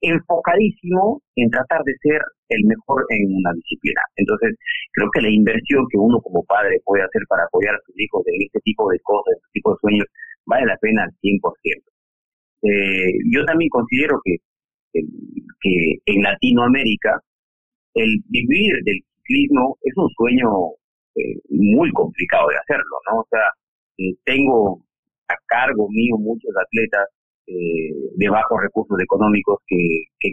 [0.03, 4.01] enfocadísimo en tratar de ser el mejor en una disciplina.
[4.17, 4.55] Entonces,
[4.91, 8.21] creo que la inversión que uno como padre puede hacer para apoyar a sus hijos
[8.27, 10.07] en este tipo de cosas, en este tipo de sueños,
[10.45, 11.39] vale la pena al 100%.
[12.63, 14.35] Eh, yo también considero que,
[14.93, 17.19] que en Latinoamérica
[17.93, 20.49] el vivir del ciclismo es un sueño
[21.15, 23.19] eh, muy complicado de hacerlo, ¿no?
[23.19, 23.47] O sea,
[24.25, 24.83] tengo
[25.29, 27.07] a cargo mío muchos atletas
[27.47, 29.77] eh, de bajos recursos económicos que,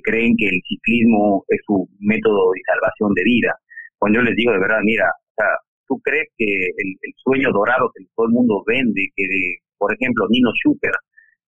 [0.04, 3.54] creen que el ciclismo es su método de salvación de vida.
[3.98, 5.50] Cuando yo les digo de verdad, mira, o sea,
[5.88, 9.24] ¿tú crees que el, sueño dorado que todo el mundo vende, que
[9.78, 10.92] por ejemplo Nino Schuster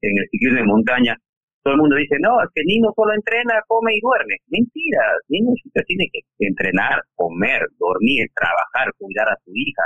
[0.03, 1.16] en el ciclismo de montaña,
[1.62, 4.35] todo el mundo dice, no, es que Nino solo entrena, come y duerme.
[4.48, 5.53] Mentira, Nino
[5.87, 9.83] tiene que entrenar, comer, dormir, trabajar, cuidar a su hija,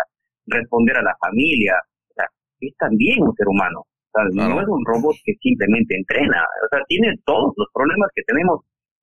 [0.47, 1.75] responder a la familia.
[2.09, 2.25] O sea,
[2.61, 3.85] es también un ser humano.
[4.12, 6.42] O sea, No es un robot que simplemente entrena.
[6.64, 8.61] O sea, tiene todos los problemas que tenemos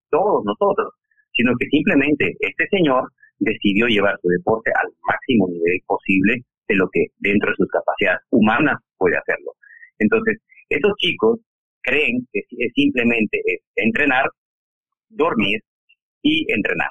[0.09, 0.93] todos nosotros,
[1.33, 6.87] sino que simplemente este señor decidió llevar su deporte al máximo nivel posible de lo
[6.91, 9.51] que dentro de sus capacidades humanas puede hacerlo.
[9.99, 10.37] Entonces,
[10.69, 11.39] estos chicos
[11.81, 14.25] creen que es simplemente es entrenar,
[15.09, 15.59] dormir
[16.21, 16.89] y entrenar.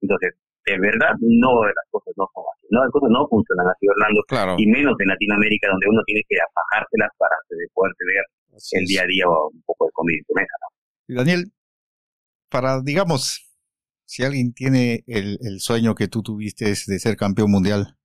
[0.00, 0.34] Entonces,
[0.70, 2.66] de verdad, no las cosas no son así.
[2.70, 4.20] No, las cosas no funcionan así, Orlando.
[4.58, 7.36] Y menos en Latinoamérica, donde uno tiene que apajárselas para
[7.74, 8.24] poder ver
[8.72, 10.54] el día a día un poco de comida en mesa.
[11.06, 11.52] Y Daniel,
[12.48, 13.48] para, digamos,
[14.04, 17.98] si alguien tiene el, el sueño que tú tuviste de ser campeón mundial,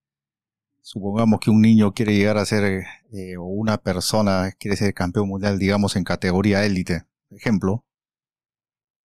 [0.81, 5.29] supongamos que un niño quiere llegar a ser, eh, o una persona quiere ser campeón
[5.29, 7.85] mundial, digamos, en categoría élite, ejemplo,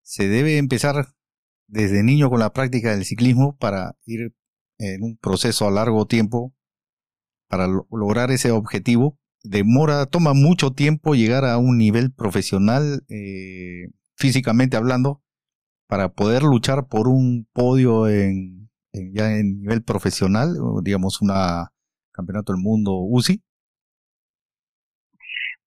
[0.02, 1.06] se debe empezar
[1.68, 4.32] desde niño con la práctica del ciclismo para ir
[4.78, 6.54] en un proceso a largo tiempo
[7.48, 9.18] para lograr ese objetivo.
[9.44, 15.22] Demora, toma mucho tiempo llegar a un nivel profesional, eh, físicamente hablando,
[15.86, 21.72] para poder luchar por un podio en, ya en nivel profesional, digamos una
[22.18, 23.40] campeonato del mundo UCI?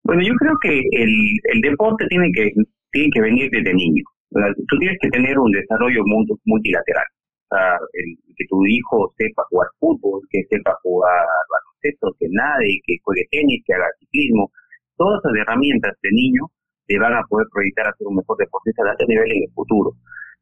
[0.04, 1.14] Bueno, yo creo que el,
[1.54, 2.52] el deporte tiene que,
[2.92, 4.04] tiene que venir desde niño.
[4.32, 6.02] Tú tienes que tener un desarrollo
[6.46, 7.06] multilateral.
[7.52, 12.80] O sea, el, que tu hijo sepa jugar fútbol, que sepa jugar baloncesto, que nade,
[12.86, 14.52] que juegue tenis, que haga ciclismo.
[14.96, 16.44] Todas esas herramientas de niño
[16.88, 19.54] te van a poder proyectar a ser un mejor deportista de alto nivel en el
[19.54, 19.92] futuro.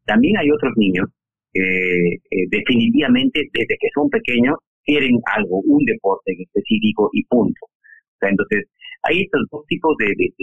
[0.05, 1.09] También hay otros niños
[1.53, 2.17] eh,
[2.49, 7.65] definitivamente desde que son pequeños quieren algo, un deporte en específico y punto.
[7.65, 8.65] O sea, entonces,
[9.03, 10.33] hay estos dos tipos de, de,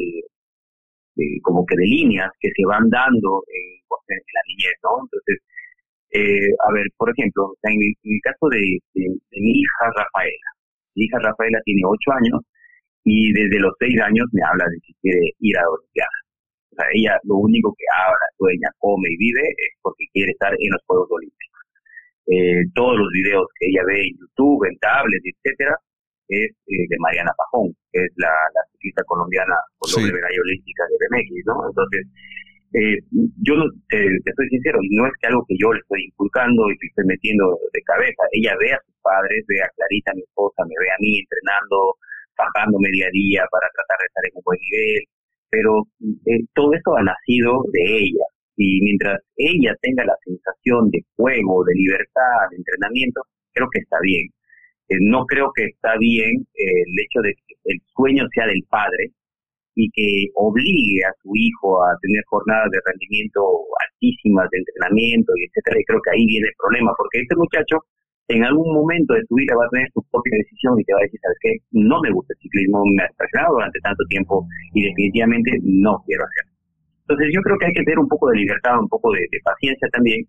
[1.43, 3.77] como que de líneas que se van dando en,
[4.09, 5.03] la niñez, ¿no?
[5.03, 5.37] Entonces,
[6.13, 10.51] eh, a ver, por ejemplo, en el, caso de, mi hija Rafaela,
[10.95, 12.41] mi hija Rafaela tiene ocho años
[13.05, 16.19] y desde los seis años me habla de si quiere ir a la Olimpiada.
[16.71, 20.53] O sea, ella lo único que habla, sueña, come y vive es porque quiere estar
[20.53, 21.61] en los Juegos Olímpicos.
[22.27, 25.75] Eh, todos los videos que ella ve en YouTube, en tablets, etcétera,
[26.29, 30.83] es eh, de Mariana Pajón, que es la, la ciclista colombiana con doble medalla olímpica
[30.91, 31.57] de BMX, ¿no?
[31.69, 32.03] Entonces,
[32.75, 32.99] eh,
[33.43, 36.69] yo no, te, te, soy sincero, no es que algo que yo le estoy inculcando
[36.71, 38.23] y te estoy metiendo de cabeza.
[38.33, 41.95] Ella ve a sus padres, ve a Clarita, mi esposa, me ve a mí entrenando,
[42.37, 45.03] bajándome día a día para tratar de estar en un buen nivel,
[45.49, 45.71] pero
[46.27, 48.27] eh, todo esto ha nacido de ella.
[48.57, 53.99] Y mientras ella tenga la sensación de juego, de libertad, de entrenamiento, creo que está
[54.03, 54.29] bien.
[54.89, 58.63] Eh, no creo que está bien eh, el hecho de que el sueño sea del
[58.69, 59.11] padre
[59.75, 63.43] y que obligue a su hijo a tener jornadas de rendimiento
[63.91, 65.81] altísimas de entrenamiento y etcétera.
[65.81, 67.77] Y creo que ahí viene el problema, porque este muchacho
[68.29, 70.99] en algún momento de su vida va a tener su propia decisión y te va
[71.01, 71.53] a decir, ¿sabes qué?
[71.73, 76.25] No me gusta el ciclismo, me ha apasionado durante tanto tiempo y definitivamente no quiero
[76.25, 76.57] hacerlo.
[77.07, 79.89] Entonces yo creo que hay que tener un poco de libertad, un poco de, paciencia
[79.93, 80.27] también,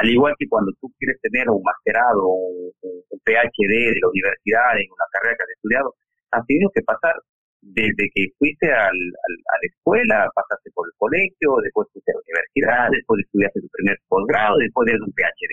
[0.00, 4.80] al igual que cuando tú quieres tener un masterado, un, un PhD de la universidad
[4.80, 5.88] en una carrera que has estudiado,
[6.32, 7.14] has tenido que pasar
[7.60, 12.24] desde que fuiste al, a la escuela, pasaste por el colegio, después fuiste a la
[12.24, 15.52] universidad, después estudiaste tu primer posgrado, después de un PhD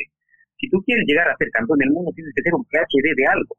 [0.59, 3.25] si tú quieres llegar a ser campeón del mundo, tienes que tener un PhD de
[3.27, 3.53] algo.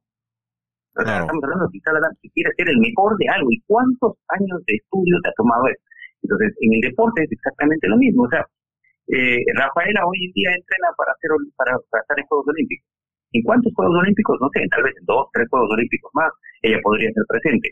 [0.99, 3.49] Estamos hablando de que quieres ser el mejor de algo.
[3.51, 5.83] ¿Y cuántos años de estudio te ha tomado eso?
[6.23, 8.25] Entonces, en el deporte es exactamente lo mismo.
[8.25, 8.43] O sea,
[9.09, 12.89] eh, Rafaela hoy en día entrena para, hacer, para, para estar en Juegos Olímpicos.
[13.33, 14.39] ¿En cuántos Juegos Olímpicos?
[14.41, 17.69] No sé, tal vez en dos, tres Juegos Olímpicos más, ella podría ser presente.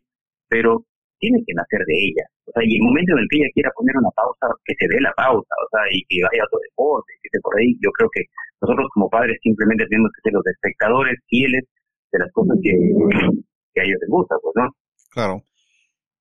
[0.49, 0.85] Pero
[1.19, 2.25] tiene que nacer de ella.
[2.45, 4.87] O sea, y el momento en el que ella quiera poner una pausa, que se
[4.89, 7.73] dé la pausa, o sea, y que vaya a otro deporte, que esté por ahí,
[7.81, 8.23] yo creo que
[8.61, 11.65] nosotros como padres simplemente tenemos que ser los espectadores fieles
[12.13, 14.69] de las cosas que, a ellos les gusta, pues, ¿no?
[15.11, 15.43] Claro.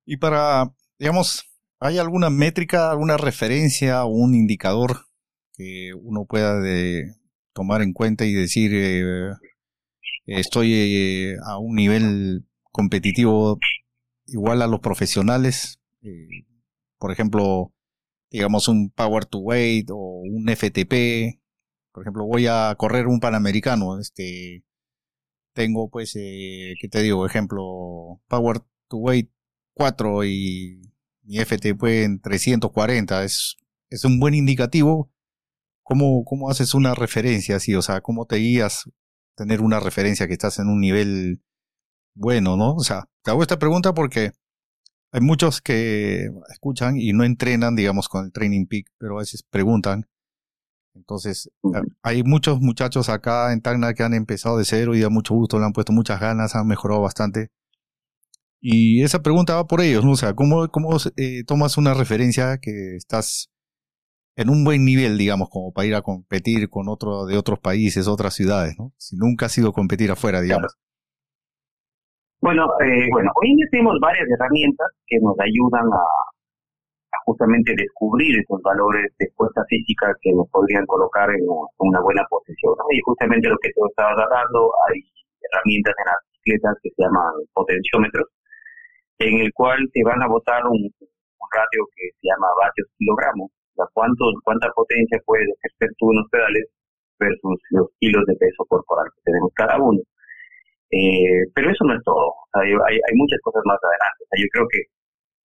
[0.06, 1.44] Y para, digamos,
[1.80, 5.06] ¿hay alguna métrica, alguna referencia o un indicador
[5.54, 7.16] que uno pueda de
[7.54, 9.32] tomar en cuenta y decir, eh,
[10.26, 13.60] estoy eh, a un nivel competitivo
[14.28, 15.80] igual a los profesionales?
[16.02, 16.28] Eh,
[16.98, 17.74] por ejemplo,
[18.30, 21.40] digamos un Power to Weight o un FTP,
[21.92, 24.64] por ejemplo, voy a correr un Panamericano, este,
[25.54, 27.26] tengo pues, eh, ¿qué te digo?
[27.26, 28.60] Ejemplo, Power
[28.90, 29.32] to Weight
[29.74, 30.82] 4 y
[31.26, 33.58] mi FTP en 340, es,
[33.90, 35.12] es un buen indicativo.
[35.84, 37.76] ¿Cómo, ¿Cómo haces una referencia así?
[37.76, 38.90] O sea, ¿cómo te guías
[39.36, 41.42] tener una referencia que estás en un nivel
[42.16, 42.76] bueno, ¿no?
[42.76, 44.32] O sea, te hago esta pregunta porque
[45.12, 49.44] hay muchos que escuchan y no entrenan, digamos, con el Training Peak, pero a veces
[49.44, 50.08] preguntan,
[50.96, 51.52] entonces,
[52.04, 55.60] hay muchos muchachos acá en Tacna que han empezado de cero y a mucho gusto,
[55.60, 57.52] le han puesto muchas ganas, han mejorado bastante.
[58.68, 60.14] Y esa pregunta va por ellos, ¿no?
[60.14, 63.54] O sea, ¿cómo, cómo eh, tomas una referencia que estás
[64.36, 68.08] en un buen nivel, digamos, como para ir a competir con otro de otros países,
[68.08, 68.90] otras ciudades, ¿no?
[68.98, 70.74] Si nunca has ido a competir afuera, digamos.
[72.42, 76.02] Bueno, eh, bueno, hoy en día tenemos varias herramientas que nos ayudan a,
[77.26, 82.74] justamente descubrir esos valores de fuerza física que nos podrían colocar en una buena posición.
[82.90, 85.02] Y justamente lo que tú estabas hablando, hay
[85.54, 88.26] herramientas en las bicicletas que se llaman potenciómetros,
[89.20, 90.92] en el cual te van a botar un,
[91.56, 96.30] radio que se llama vatios kilogramos, o cuánto, cuánta potencia puedes ejercer tú en los
[96.30, 96.66] pedales
[97.20, 100.02] versus los kilos de peso corporal que tenemos cada uno.
[100.92, 104.24] Eh, pero eso no es todo, hay, hay, muchas cosas más adelante.
[104.24, 104.82] O sea, yo creo que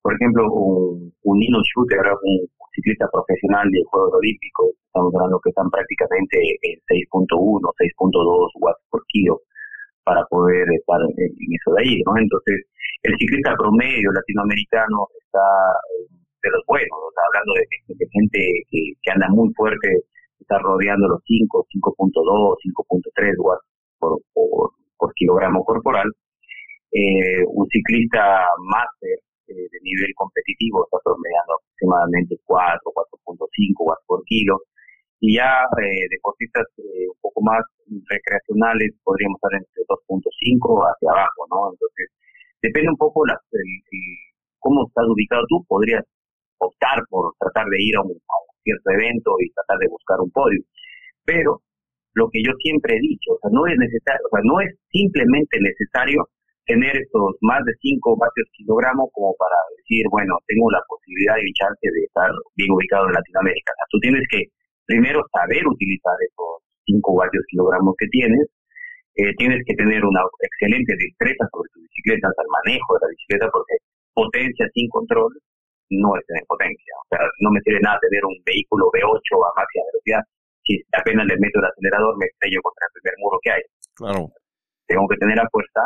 [0.03, 5.51] por ejemplo, un, un Nino Shooter, un ciclista profesional de Juegos Olímpicos, estamos hablando que
[5.51, 9.41] están prácticamente en 6.1, 6.2 watts por kilo
[10.05, 12.17] para poder estar en, eso de ahí, ¿no?
[12.17, 12.67] Entonces,
[13.03, 15.47] el ciclista promedio latinoamericano está
[15.99, 18.39] eh, de los buenos, hablando de, gente
[18.71, 20.05] que, que, anda muy fuerte,
[20.41, 23.65] está rodeando los 5, 5.2, 5.3 watts
[23.99, 26.11] por, por, por kilogramo corporal.
[26.93, 34.25] Eh, un ciclista máster eh, de nivel competitivo está promediando aproximadamente 4, 4.5 watts por
[34.25, 34.59] kilo.
[35.21, 37.61] Y ya eh, deportistas eh, un poco más
[38.09, 40.25] recreacionales podríamos estar entre 2.5
[40.89, 41.73] hacia abajo, ¿no?
[41.73, 42.09] Entonces,
[42.63, 43.37] depende un poco la,
[44.61, 46.05] cómo estás ubicado tú, podrías
[46.59, 48.17] optar por tratar de ir a un,
[48.63, 50.61] cierto evento y tratar de buscar un podio.
[51.25, 51.63] Pero
[52.15, 54.71] lo que yo siempre he dicho, o sea, no es necesario, o sea, no es
[54.93, 56.29] simplemente necesario
[56.67, 61.53] tener estos más de 5 vatios kilogramos como para decir, bueno, tengo la posibilidad y
[61.55, 63.73] chance de estar bien ubicado en Latinoamérica.
[63.73, 64.45] O sea, tú tienes que
[64.91, 68.43] primero saber utilizar esos 5 vatios kilogramos que tienes,
[69.15, 73.47] eh, tienes que tener una excelente destreza sobre tu bicicleta, al manejo de la bicicleta,
[73.55, 73.79] porque
[74.15, 75.31] potencia sin control
[75.91, 76.95] no es tener potencia.
[76.99, 80.23] O sea, no me sirve nada tener un vehículo V8 a máxima velocidad
[80.67, 83.63] si apenas le meto el acelerador me estrello contra el primer muro que hay.
[83.95, 84.23] Claro.
[84.87, 85.83] Tengo que tener la fuerza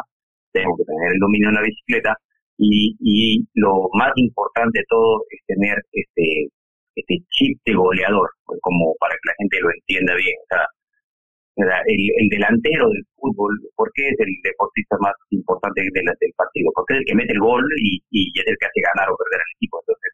[0.54, 2.16] tengo que tener el dominio en la bicicleta
[2.56, 6.48] y, y lo más importante de todo es tener este
[6.94, 10.36] este chip de goleador, pues, como para que la gente lo entienda bien.
[10.42, 15.92] O sea, el, el, delantero del fútbol, ¿por qué es el deportista más importante del,
[15.92, 16.70] del partido?
[16.74, 19.16] Porque es el que mete el gol y, y es el que hace ganar o
[19.16, 19.78] perder al equipo.
[19.82, 20.12] Entonces,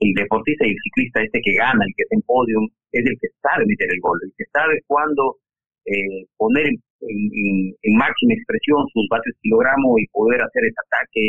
[0.00, 3.16] el deportista y el ciclista este que gana, el que está en podium, es el
[3.20, 5.38] que sabe meter el gol, el que sabe cuándo
[5.86, 11.24] eh, poner en máxima expresión sus vatios kilogramos y poder hacer ese ataque,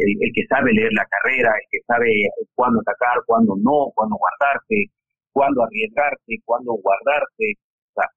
[0.00, 2.08] el, que sabe leer la carrera, el que sabe
[2.54, 4.88] cuándo atacar, cuándo no, cuándo guardarse,
[5.32, 7.46] cuándo arriesgarse, cuándo guardarse.
[7.90, 8.08] O sea,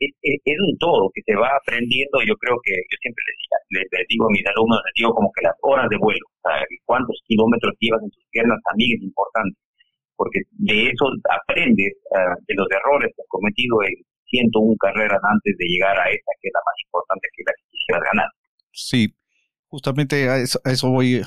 [0.00, 2.20] es, un todo que se va aprendiendo.
[2.26, 3.24] Yo creo que yo siempre
[3.70, 6.60] les, digo a mis alumnos, les digo como que las horas de vuelo, o sea,
[6.84, 9.56] cuántos kilómetros llevas en tus piernas también es importante,
[10.16, 13.94] porque de eso aprendes ah, de los errores que has cometido en
[14.30, 17.64] 101 carreras antes de llegar a esa que es la más importante que la que
[17.70, 18.30] quisieras ganar.
[18.72, 19.02] Sí,
[19.70, 21.22] justamente a eso, voy.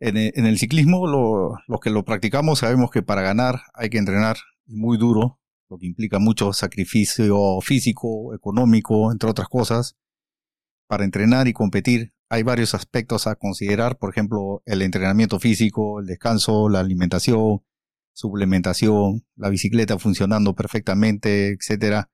[0.00, 3.90] En el, en el ciclismo, lo, los que lo practicamos sabemos que para ganar hay
[3.90, 9.96] que entrenar muy duro, lo que implica mucho sacrificio físico, económico, entre otras cosas.
[10.88, 16.06] Para entrenar y competir hay varios aspectos a considerar, por ejemplo, el entrenamiento físico, el
[16.06, 17.62] descanso, la alimentación,
[18.12, 22.10] suplementación, la bicicleta funcionando perfectamente, etcétera.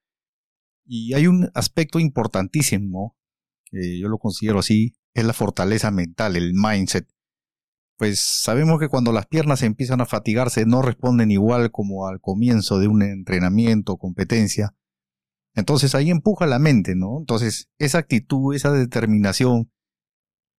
[0.84, 3.16] Y hay un aspecto importantísimo,
[3.64, 7.06] que yo lo considero así, es la fortaleza mental, el mindset
[8.00, 12.78] pues sabemos que cuando las piernas empiezan a fatigarse no responden igual como al comienzo
[12.78, 14.70] de un entrenamiento o competencia.
[15.54, 17.18] Entonces ahí empuja la mente, ¿no?
[17.18, 19.70] Entonces esa actitud, esa determinación,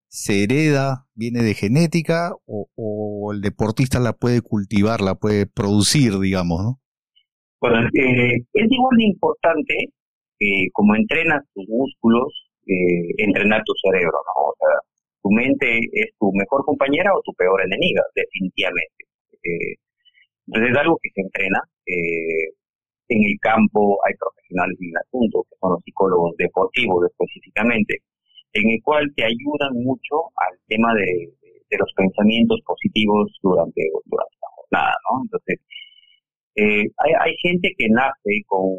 [0.07, 6.61] ¿se hereda, viene de genética o, el deportista la puede cultivar, la puede producir, digamos,
[6.61, 6.79] ¿no?
[7.59, 9.73] Bueno, eh, es igual de importante
[10.39, 12.40] eh, como entrenas tus músculos,
[12.71, 14.51] eh, entrenar tu cerebro, ¿no?
[14.51, 14.75] O sea,
[15.21, 19.01] tu mente es tu mejor compañera o tu peor enemiga, definitivamente.
[19.43, 19.75] Eh,
[20.47, 21.59] entonces es algo que se entrena.
[21.85, 22.47] Eh,
[23.09, 27.99] en el campo hay profesionales en el asunto, que son los psicólogos deportivos específicamente,
[28.53, 31.33] en el cual te ayudan mucho al tema de,
[31.77, 35.23] los pensamientos positivos durante, durante la jornada, ¿no?
[35.23, 35.59] Entonces,
[36.55, 38.75] eh, hay, hay gente que nace con,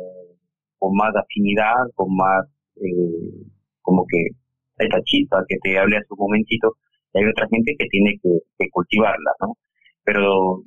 [0.79, 2.45] con más afinidad, con más,
[3.83, 4.19] como que
[4.79, 6.77] esa chispa que te hablé hace un momentito,
[7.15, 9.57] hay otra gente que tiene que, cultivarla, ¿no?
[10.05, 10.63] Pero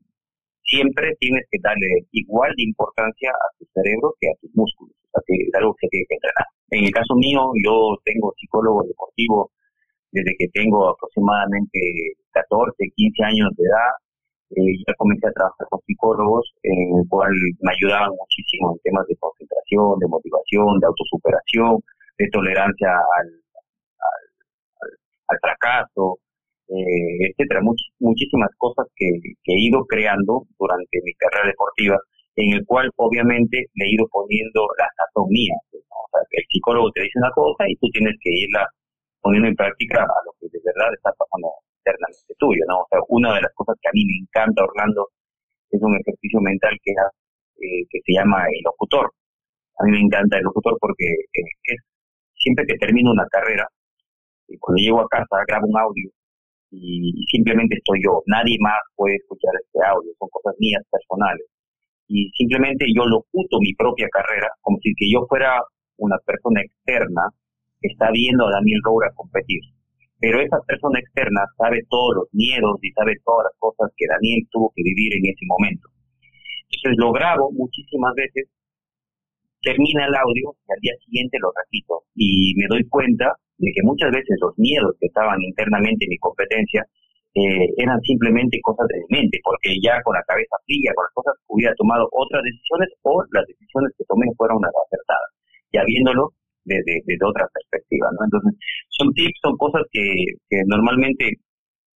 [0.63, 5.09] siempre tienes que darle igual de importancia a tu cerebro que a tus músculos, o
[5.11, 6.47] sea, que es algo que tienes que entrenar.
[6.71, 9.51] En el caso mío, yo tengo psicólogo deportivo
[10.11, 11.79] desde que tengo aproximadamente
[12.31, 13.91] 14, 15 años de edad.
[14.55, 19.05] Eh, ya comencé a trabajar con psicólogos, en el cual me ayudaban muchísimo en temas
[19.07, 21.81] de concentración, de motivación, de autosuperación,
[22.17, 23.45] de tolerancia al
[25.27, 26.19] al fracaso,
[26.67, 27.61] eh, etcétera,
[27.99, 31.97] muchísimas cosas que, he ido creando durante mi carrera deportiva,
[32.35, 35.55] en el cual obviamente le he ido poniendo las anatomía.
[35.71, 38.67] O sea, el psicólogo te dice una cosa y tú tienes que irla
[39.21, 41.49] poniendo en práctica a lo que de verdad está pasando
[41.81, 42.79] internamente tuyo, ¿no?
[42.81, 45.09] O sea, una de las cosas que a mí me encanta, Orlando,
[45.71, 49.11] es un ejercicio mental que, eh, que se llama el locutor.
[49.79, 51.81] A mí me encanta el locutor porque eh, es
[52.45, 53.65] siempre que termino una carrera,
[54.47, 56.09] y cuando llego a casa grabo un audio
[56.69, 58.21] y, simplemente estoy yo.
[58.27, 61.47] Nadie más puede escuchar este audio, son cosas mías personales.
[62.07, 65.57] Y simplemente yo locuto mi propia carrera como si que yo fuera
[65.97, 67.23] una persona externa
[67.81, 69.61] que está viendo a Daniel Roura competir.
[70.19, 74.45] Pero esa persona externa sabe todos los miedos y sabe todas las cosas que Daniel
[74.51, 75.89] tuvo que vivir en ese momento.
[76.69, 78.47] Entonces lo grabo muchísimas veces,
[79.65, 83.81] termina el audio y al día siguiente lo repito y me doy cuenta de que
[83.83, 86.85] muchas veces los miedos que estaban internamente en mi competencia
[87.35, 91.13] eh, eran simplemente cosas de mi mente, porque ya con la cabeza fría, con las
[91.13, 95.29] cosas, hubiera tomado otras decisiones o las decisiones que tomé fueron las acertadas,
[95.73, 96.31] ya viéndolo
[96.63, 98.23] desde, desde otra perspectiva, ¿no?
[98.23, 98.55] Entonces,
[98.87, 100.01] son tips, son cosas que,
[100.47, 101.43] que normalmente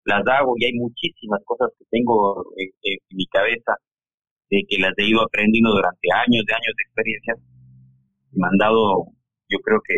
[0.05, 3.77] las hago y hay muchísimas cosas que tengo en, en, mi cabeza
[4.49, 7.35] de que las he ido aprendiendo durante años de años de experiencia.
[8.37, 9.07] Me han dado,
[9.49, 9.97] yo creo que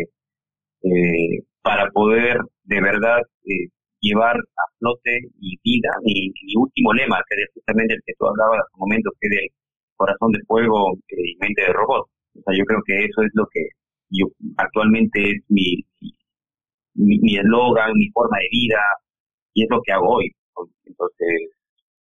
[0.89, 3.67] eh, para poder de verdad eh,
[4.01, 8.59] llevar a flote mi vida, mi, último lema, que es justamente el que tú hablabas
[8.59, 9.49] hace un momento, que es el
[9.97, 12.07] corazón de fuego y mente de robot.
[12.35, 13.61] O sea, yo creo que eso es lo que
[14.11, 14.25] yo
[14.57, 15.83] actualmente es mi
[16.95, 18.81] mi eslogan, mi, forma de vida,
[19.53, 20.31] y es lo que hago hoy.
[20.85, 21.49] Entonces,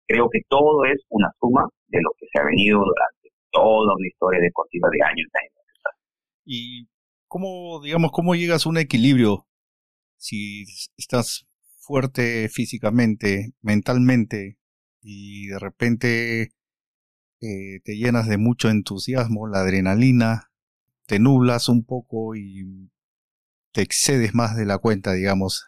[0.07, 4.07] creo que todo es una suma de lo que se ha venido durante toda una
[4.07, 5.27] historia deportiva de años.
[5.33, 5.56] De años.
[6.49, 6.87] Y
[7.27, 9.47] ¿Cómo, digamos, cómo llegas a un equilibrio
[10.15, 10.63] si
[10.95, 11.45] estás
[11.79, 14.57] fuerte físicamente, mentalmente,
[15.01, 16.41] y de repente
[17.41, 20.51] eh, te llenas de mucho entusiasmo, la adrenalina,
[21.05, 22.89] te nublas un poco y
[23.73, 25.65] te excedes más de la cuenta, digamos.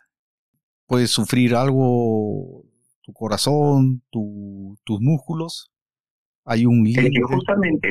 [0.88, 2.64] Puedes sufrir algo
[3.02, 5.72] tu corazón, tus músculos.
[6.46, 7.22] Hay un límite.
[7.22, 7.90] Justamente,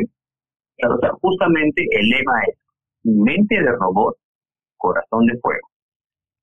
[1.21, 2.68] justamente el lema es
[3.17, 4.17] mente de robot,
[4.77, 5.69] corazón de fuego.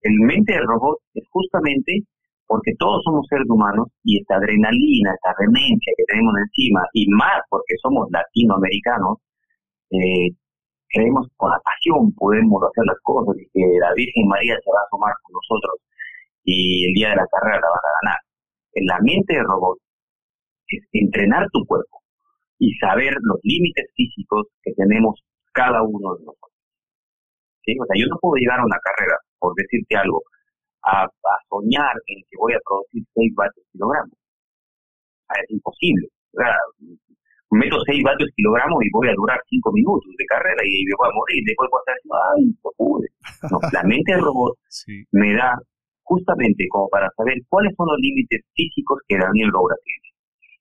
[0.01, 2.03] El mente de robot es justamente
[2.47, 7.41] porque todos somos seres humanos y esta adrenalina, esta remencia que tenemos encima, y más
[7.49, 9.18] porque somos latinoamericanos,
[9.91, 10.30] eh,
[10.89, 14.80] creemos con la pasión podemos hacer las cosas y que la Virgen María se va
[14.80, 15.82] a asomar con nosotros
[16.43, 18.20] y el día de la carrera la vas a ganar.
[18.74, 19.78] En la mente del robot
[20.68, 22.01] es entrenar tu cuerpo
[22.59, 25.20] y saber los límites físicos que tenemos
[25.53, 26.55] cada uno de nosotros.
[27.66, 27.74] ¿Sí?
[27.82, 30.22] O sea, yo no puedo llegar a una carrera, por decirte algo,
[30.86, 31.07] a,
[31.49, 34.18] soñar en que voy a producir 6 vatios kilogramos.
[35.41, 36.07] Es imposible.
[36.34, 36.53] O sea,
[37.49, 41.09] meto 6 vatios kilogramos y voy a durar 5 minutos de carrera y me voy
[41.09, 41.43] a morir.
[41.45, 43.07] Después voy a estar diciendo, ay, no pude.
[43.49, 44.53] No, la mente del robot
[45.11, 45.57] me da
[46.03, 50.07] justamente como para saber cuáles son los límites físicos que Daniel Roura tiene.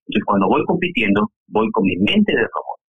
[0.06, 2.80] Entonces, cuando voy compitiendo, voy con mi mente de robot.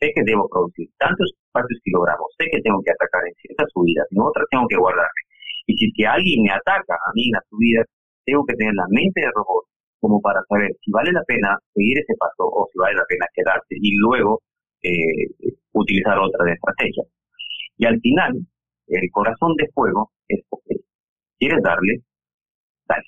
[0.00, 4.06] Sé que debo producir tantos vatios kilogramos, sé que tengo que atacar en ciertas subidas,
[4.10, 5.22] en otras tengo que guardarme.
[5.66, 7.86] Y si que alguien me ataca a mí en las subidas,
[8.24, 9.64] tengo que tener la mente de robot
[10.00, 13.26] como para saber si vale la pena seguir ese paso o si vale la pena
[13.34, 14.40] quedarse y luego
[14.82, 17.04] eh, utilizar otra de estrategia.
[17.76, 18.32] Y al final,
[18.88, 20.64] el corazón de fuego es, ok,
[21.38, 22.02] ¿quieres darle?
[22.88, 23.04] Dale.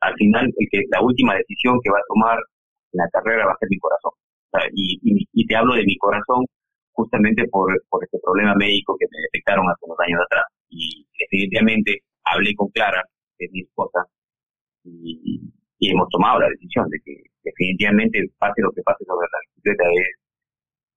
[0.00, 2.38] al final, que, la última decisión que va a tomar
[2.92, 4.12] en la carrera va a ser mi corazón.
[4.74, 6.44] y, te hablo de mi corazón
[6.94, 10.44] justamente por, por este problema médico que me detectaron hace unos años atrás.
[10.70, 13.02] Y definitivamente hablé con Clara,
[13.38, 14.06] que es mi esposa,
[14.84, 15.40] y,
[15.80, 17.12] hemos tomado la decisión de que
[17.44, 19.84] definitivamente pase lo que pase sobre la bicicleta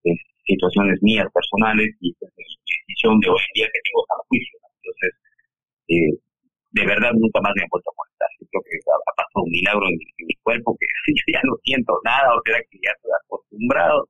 [0.04, 2.44] es, situaciones mías personales y es mi
[2.88, 4.60] decisión de hoy en día que tengo a juicio.
[4.80, 5.12] Entonces,
[5.92, 6.14] eh,
[6.72, 8.30] de verdad nunca más me he vuelto a molestar.
[8.48, 10.88] Creo que ha, pasado un milagro en mi, cuerpo que
[11.36, 14.08] ya no siento nada, o sea que ya estoy acostumbrado,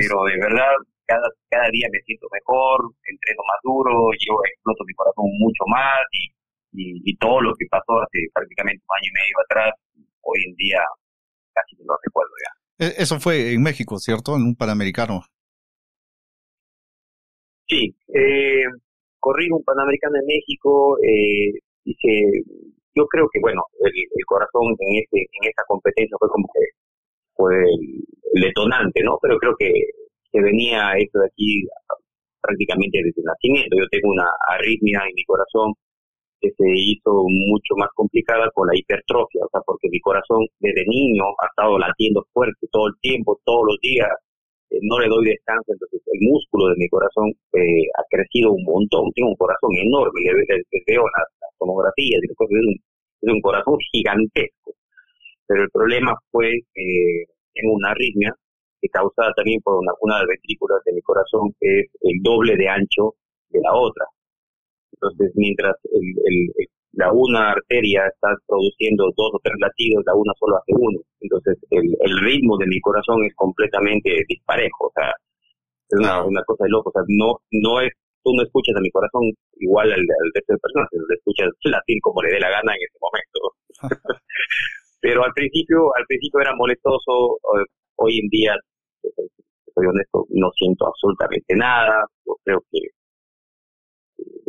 [0.00, 0.72] pero de verdad
[1.04, 6.00] cada, cada día me siento mejor, entreno más duro, yo exploto mi corazón mucho más
[6.12, 6.32] y
[6.72, 9.74] y, todo lo que pasó hace prácticamente un año y medio atrás,
[10.22, 10.80] hoy en día
[11.52, 12.86] casi no recuerdo ya.
[12.86, 14.36] E, eso fue en México, ¿cierto?
[14.36, 15.22] En un Panamericano.
[17.68, 18.64] Sí, eh,
[19.18, 21.52] corrí un Panamericano en México, eh,
[21.84, 22.22] que
[22.94, 26.60] yo creo que, bueno, el, corazón en, este, en esta competencia fue como que
[27.40, 29.18] fue el, detonante, ¿no?
[29.20, 29.72] Pero creo que,
[30.30, 31.64] que venía esto de aquí
[32.40, 33.76] prácticamente desde el nacimiento.
[33.76, 35.72] Yo tengo una arritmia en mi corazón
[36.40, 40.86] que se hizo mucho más complicada con la hipertrofia, o sea, porque mi corazón desde
[40.86, 44.08] niño ha estado latiendo fuerte todo el tiempo, todos los días,
[44.70, 48.64] eh, no le doy descanso, entonces el músculo de mi corazón eh, ha crecido un
[48.64, 51.28] montón, tengo un corazón enorme, le, veo las,
[51.58, 52.74] tomografías, es un,
[53.20, 54.72] es un corazón gigantesco,
[55.50, 58.32] pero el problema fue eh, en una arritmia
[58.80, 62.22] que causada también por una, una de las ventrículas de mi corazón que es el
[62.22, 64.06] doble de ancho de la otra.
[64.92, 70.56] Entonces, mientras el, la una arteria está produciendo dos o tres latidos, la una solo
[70.56, 71.00] hace uno.
[71.18, 74.86] Entonces, el, el ritmo de mi corazón es completamente disparejo.
[74.86, 76.90] O sea, es una, una cosa de loco.
[76.90, 77.90] O sea, no, no es,
[78.22, 79.22] tú no escuchas a mi corazón
[79.58, 82.82] igual al, al resto de personas, le escuchas latir como le dé la gana en
[82.86, 83.40] ese momento.
[85.00, 87.38] Pero al principio, al principio era molestoso.
[87.96, 88.54] Hoy en día,
[89.74, 92.04] soy honesto, no siento absolutamente nada.
[92.26, 92.80] Yo creo que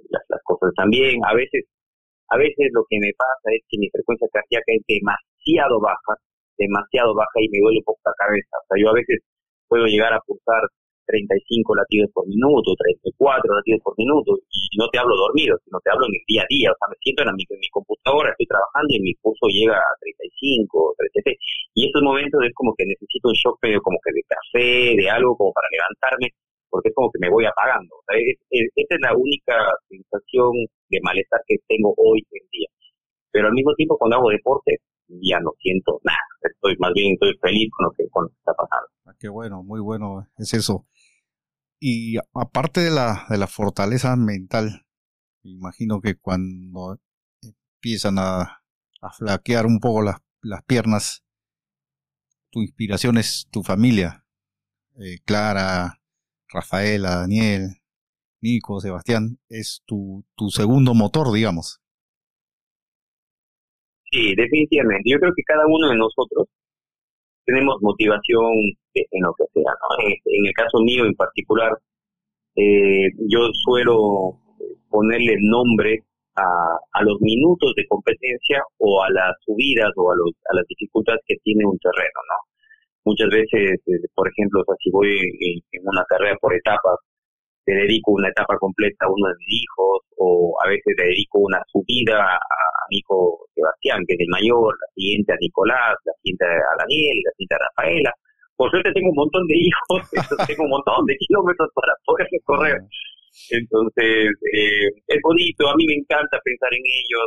[0.09, 1.19] las, cosas también.
[1.25, 1.63] A veces,
[2.29, 6.13] a veces lo que me pasa es que mi frecuencia cardíaca es demasiado baja,
[6.57, 8.55] demasiado baja y me duele un poco la cabeza.
[8.61, 9.19] O sea, yo a veces
[9.67, 10.63] puedo llegar a pulsar
[11.11, 15.91] 35 latidos por minuto, 34 latidos por minuto, y no te hablo dormido, sino te
[15.91, 16.71] hablo en el día a día.
[16.71, 19.75] O sea, me siento en mi, en mi computadora, estoy trabajando y mi pulso llega
[19.75, 21.35] a 35, 37.
[21.75, 25.07] Y estos momentos es como que necesito un shock medio como que de café, de
[25.11, 26.31] algo como para levantarme
[26.71, 27.93] porque es como que me voy apagando.
[27.93, 29.59] O esa es la única
[29.89, 30.55] sensación
[30.87, 32.69] de malestar que tengo hoy en día.
[33.29, 36.17] Pero al mismo tiempo, cuando hago deporte, ya no siento nada.
[36.41, 38.87] Estoy más bien estoy feliz con lo que, está pasando.
[39.05, 40.85] Ah, qué bueno, muy bueno es eso.
[41.83, 44.85] Y aparte de la, de la fortaleza mental,
[45.41, 46.99] imagino que cuando
[47.41, 48.61] empiezan a,
[49.17, 51.23] flaquear un poco las, las piernas,
[52.51, 54.23] tu inspiración es tu familia.
[54.99, 55.99] Eh, Clara,
[56.49, 57.81] Rafaela, Daniel,
[58.41, 61.81] Nico, Sebastián, es tu, tu segundo motor, digamos.
[64.11, 65.09] Sí, definitivamente.
[65.09, 66.47] Yo creo que cada uno de nosotros
[67.45, 68.51] tenemos motivación
[68.93, 69.71] en lo que sea.
[69.71, 70.07] ¿no?
[70.07, 71.71] En, el caso mío en particular,
[72.55, 74.37] eh, yo suelo
[74.89, 76.03] ponerle nombre
[76.35, 76.43] a,
[76.93, 81.21] a, los minutos de competencia o a las subidas o a, los, a las dificultades
[81.25, 82.51] que tiene un terreno, ¿no?
[83.03, 85.17] Muchas veces, eh, por ejemplo, si voy
[85.71, 86.97] en, una carrera por etapas,
[87.65, 91.39] te dedico una etapa completa a uno de mis hijos, o a veces le dedico
[91.39, 92.39] una subida a,
[92.89, 97.17] mi hijo Sebastián, que es el mayor, la siguiente a Nicolás, la siguiente a Daniel,
[97.23, 98.11] la siguiente a Rafaela,
[98.61, 99.99] por suerte tengo un montón de hijos,
[100.47, 102.77] tengo un montón de kilómetros para poder recorrer.
[103.49, 107.25] Entonces, eh, es bonito, a mí me encanta pensar en ellos.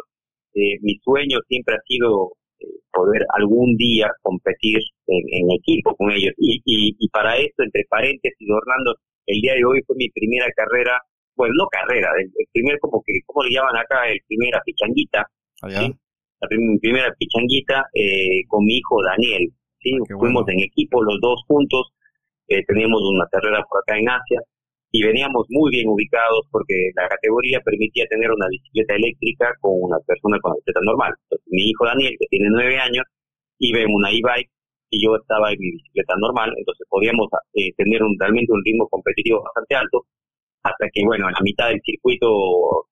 [0.54, 4.78] Eh, mi sueño siempre ha sido eh, poder algún día competir
[5.08, 6.34] en, equipo con ellos.
[6.38, 8.94] Y, y, para esto, entre paréntesis, Orlando,
[9.26, 11.00] el día de hoy fue mi primera carrera,
[11.36, 14.08] bueno, no carrera, el, primer, como que, ¿cómo le llaman acá?
[14.08, 15.26] El primera pichanguita.
[15.68, 15.94] ¿sí?
[16.40, 19.48] La primera pichanguita eh, con mi hijo Daniel.
[19.80, 19.92] ¿sí?
[20.18, 21.92] Fuimos en equipo los dos juntos,
[22.48, 24.40] eh, teníamos una carrera por acá en Asia
[24.92, 29.98] y veníamos muy bien ubicados porque la categoría permitía tener una bicicleta eléctrica con una
[30.06, 31.14] persona con bicicleta normal.
[31.24, 33.04] Entonces, mi hijo Daniel, que tiene nueve años,
[33.58, 34.50] iba en una e-bike
[34.94, 38.88] y yo estaba en mi bicicleta normal, entonces podíamos eh, tener un, realmente un ritmo
[38.88, 40.06] competitivo bastante alto,
[40.62, 42.86] hasta que, bueno, en la mitad del circuito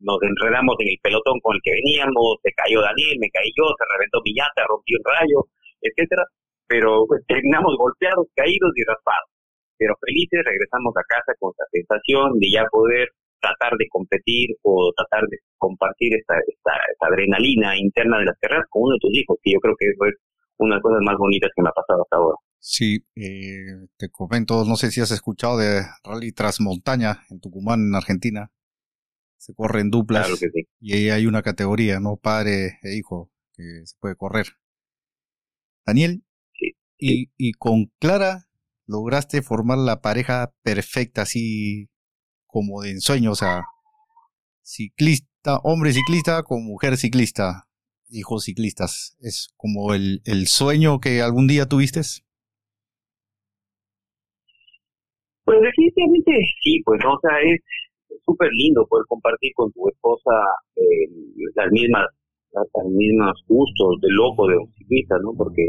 [0.00, 3.66] nos enredamos en el pelotón con el que veníamos, se cayó Daniel, me caí yo,
[3.74, 5.38] se reventó mi llanta, rompió un rayo,
[5.82, 6.24] etcétera,
[6.68, 9.30] pero pues, terminamos golpeados, caídos y raspados.
[9.78, 13.08] Pero felices regresamos a casa con la sensación de ya poder
[13.40, 16.72] tratar de competir o tratar de compartir esta, esta,
[17.06, 20.14] adrenalina interna de las carreras con uno de tus hijos, que yo creo que es
[20.58, 22.36] una de las cosas más bonitas que me ha pasado hasta ahora.
[22.60, 27.94] Sí, eh, te comento, no sé si has escuchado de Rally Transmontaña en Tucumán, en
[27.94, 28.50] Argentina.
[29.36, 30.26] Se corre en duplas.
[30.26, 30.68] Claro que sí.
[30.80, 32.16] Y ahí hay una categoría, ¿no?
[32.16, 34.46] Padre e hijo, que se puede correr.
[35.86, 36.24] Daniel,
[36.98, 38.48] y, y con Clara
[38.86, 41.88] lograste formar la pareja perfecta, así
[42.46, 43.64] como de ensueño, o sea,
[44.62, 47.67] ciclista, hombre ciclista con mujer ciclista,
[48.10, 49.16] hijos ciclistas.
[49.20, 52.00] ¿Es como el, el sueño que algún día tuviste?
[55.44, 56.32] Pues definitivamente
[56.62, 57.60] sí, pues, o sea, es
[58.24, 60.30] súper lindo poder compartir con tu esposa
[60.76, 61.08] eh,
[61.54, 62.06] las mismas
[62.52, 65.32] los mismos gustos de loco de un ciclista, ¿no?
[65.36, 65.66] Porque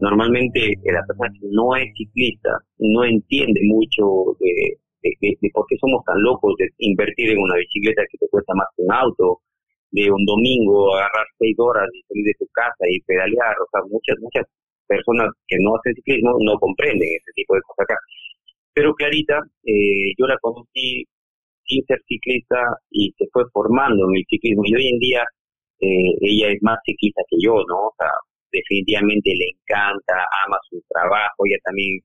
[0.00, 6.04] normalmente la persona que no es ciclista no entiende mucho de, de, por qué somos
[6.04, 9.40] tan locos de invertir en una bicicleta que te cuesta más que un auto,
[9.90, 13.82] de un domingo agarrar seis horas y salir de tu casa y pedalear, o sea,
[13.88, 14.44] muchas, muchas
[14.86, 17.98] personas que no hacen ciclismo no comprenden ese tipo de cosas acá.
[18.74, 21.04] Pero Clarita, eh, yo la conocí
[21.64, 22.56] sin ser ciclista
[22.90, 25.24] y se fue formando en el ciclismo y hoy en día
[25.80, 27.92] eh, ella es más ciclista que yo, ¿no?
[27.92, 28.10] O sea,
[28.50, 32.00] definitivamente le encanta, ama su trabajo, ella también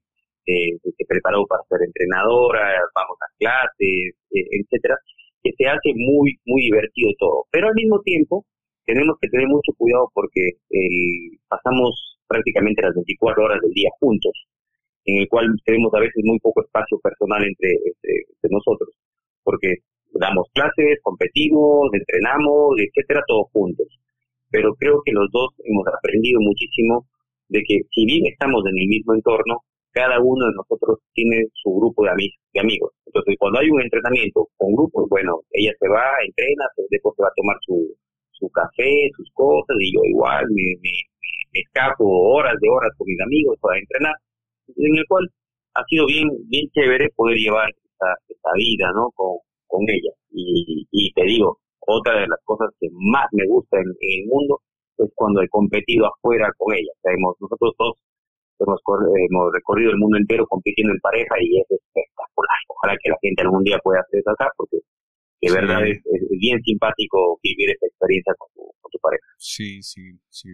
[0.46, 4.96] eh, se preparó para ser entrenadora, vamos a clases, eh, etcétera,
[5.44, 7.46] que se hace muy, muy divertido todo.
[7.52, 8.46] Pero al mismo tiempo,
[8.86, 14.34] tenemos que tener mucho cuidado porque eh, pasamos prácticamente las 24 horas del día juntos,
[15.06, 18.90] en el cual tenemos a veces muy poco espacio personal entre, entre nosotros,
[19.44, 19.76] porque
[20.14, 23.88] damos clases, competimos, entrenamos, etcétera, todos juntos
[24.54, 27.08] pero creo que los dos hemos aprendido muchísimo
[27.50, 31.72] de que si bien estamos en el mismo entorno, cada uno de nosotros tiene su
[31.72, 32.12] grupo de,
[32.60, 32.92] amigos.
[33.06, 37.30] Entonces, cuando hay un entrenamiento con grupos, bueno, ella se va, entrena, después se va
[37.30, 37.96] a tomar su,
[38.32, 43.22] su café, sus cosas, y yo igual me, me, escapo horas de horas con mis
[43.22, 44.16] amigos para entrenar,
[44.76, 45.30] en el cual
[45.76, 49.12] ha sido bien bien chévere poder llevar esta, esta vida, ¿no?
[49.16, 49.38] Con,
[49.68, 50.12] con ella.
[50.32, 54.62] Y, y te digo, otra de las cosas que más me gusta en, el mundo
[54.98, 56.92] es cuando he competido afuera con ella.
[57.04, 57.94] O nosotros dos
[58.64, 58.82] hemos,
[59.30, 62.58] hemos recorrido el mundo entero compitiendo en pareja y es espectacular.
[62.68, 64.78] Ojalá que la gente algún día pueda hacer eso acá porque
[65.42, 69.26] de verdad es, bien simpático vivir esa experiencia con tu, con tu pareja.
[69.38, 70.50] Sí, sí, sí.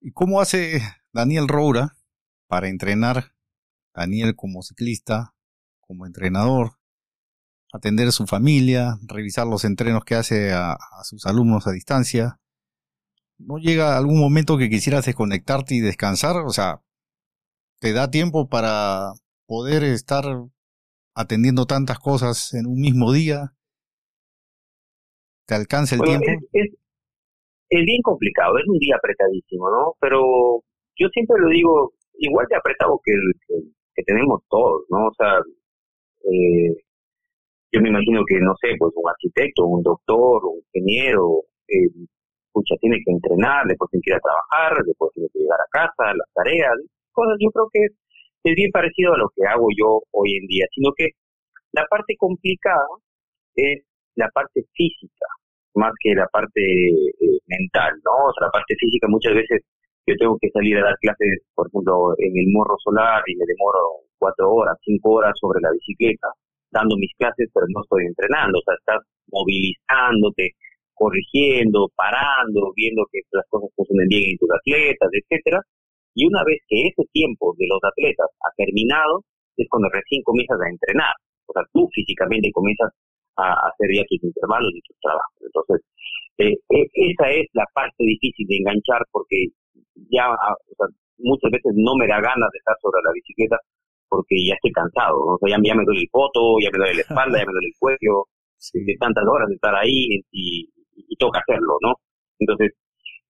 [0.00, 0.80] ¿Y cómo hace
[1.12, 1.96] Daniel Roura
[2.46, 3.32] para entrenar
[3.94, 5.34] Daniel como ciclista,
[5.80, 6.72] como entrenador,
[7.72, 12.40] atender a su familia, revisar los entrenos que hace a, sus alumnos a distancia.
[13.38, 16.36] ¿No llega algún momento que quisieras desconectarte y descansar?
[16.36, 16.82] O sea,
[17.80, 19.12] ¿te da tiempo para
[19.46, 20.24] poder estar
[21.14, 23.52] atendiendo tantas cosas en un mismo día?
[25.46, 26.26] ¿Te alcanza el tiempo?
[26.52, 29.94] Es, bien complicado, es un día apretadísimo, ¿no?
[30.00, 30.62] Pero
[30.96, 33.12] yo siempre lo digo, igual de apretado que,
[33.94, 35.06] que, tenemos todos, ¿no?
[35.06, 35.38] O sea,
[36.30, 36.74] eh,
[37.72, 42.06] yo me imagino que, no sé, pues un arquitecto, un doctor, un ingeniero, eh,
[42.80, 46.12] tiene que entrenar, después tiene que ir a trabajar, después tiene que llegar a casa,
[46.14, 46.76] las tareas,
[47.20, 50.64] cosas, yo creo que es, bien parecido a lo que hago yo hoy en día,
[50.74, 51.08] sino que
[51.72, 52.88] la parte complicada
[53.54, 53.84] es
[54.16, 55.26] la parte física,
[55.74, 58.28] más que la parte eh, mental, ¿no?
[58.28, 59.60] O sea, la parte física muchas veces
[60.06, 63.44] yo tengo que salir a dar clases, por ejemplo, en el morro solar y me
[63.46, 66.28] demoro cuatro horas, cinco horas sobre la bicicleta
[66.70, 70.54] dando mis clases, pero no estoy entrenando, o sea, estás movilizándote,
[70.94, 75.60] corrigiendo, parando, viendo que las cosas funcionen bien en tus atletas, etcétera,
[76.14, 79.22] Y una vez que ese tiempo de los atletas ha terminado,
[79.56, 81.14] es cuando recién comienzas a entrenar.
[81.46, 82.90] O sea, tú físicamente comienzas
[83.36, 85.38] a hacer ya tus intervalos y tus trabajos.
[85.40, 85.78] Entonces,
[86.38, 89.46] eh, eh, esa es la parte difícil de enganchar porque
[90.10, 90.88] ya ah, o sea,
[91.18, 93.58] muchas veces no me da ganas de estar sobre la bicicleta
[94.08, 95.16] porque ya estoy cansado.
[95.20, 97.68] O sea, ya, me duele el poto, ya me duele la espalda, ya me duele
[97.68, 98.26] el cuello,
[98.74, 101.94] de tantas horas de estar ahí y, y toca hacerlo, ¿no?
[102.38, 102.72] Entonces,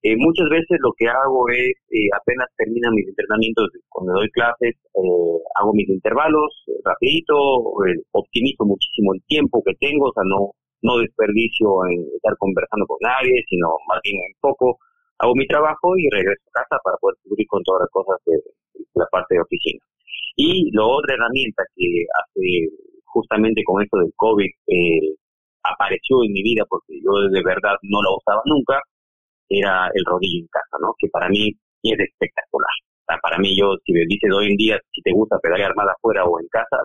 [0.02, 4.74] eh, muchas veces lo que hago es, eh, apenas terminan mis entrenamientos, cuando doy clases,
[4.74, 6.48] eh, hago mis intervalos
[6.84, 7.36] rapidito,
[8.12, 12.96] optimizo muchísimo el tiempo que tengo, o sea, no, no desperdicio en estar conversando con
[13.02, 14.78] nadie, sino más bien en poco
[15.18, 18.40] hago mi trabajo y regreso a casa para poder cubrir con todas las cosas de,
[18.94, 19.84] la parte de oficina.
[20.36, 22.72] Y la otra herramienta que hace
[23.04, 24.48] justamente con esto del COVID
[25.62, 28.80] apareció en mi vida porque yo de verdad no la usaba nunca,
[29.50, 30.94] era el rodillo en casa, ¿no?
[30.98, 31.50] Que para mí
[31.82, 32.76] es espectacular.
[33.02, 35.74] O sea, para mí, yo, si me dices hoy en día si te gusta pedalear
[35.74, 36.78] más afuera o en casa,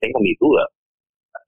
[0.00, 0.68] tengo mis dudas.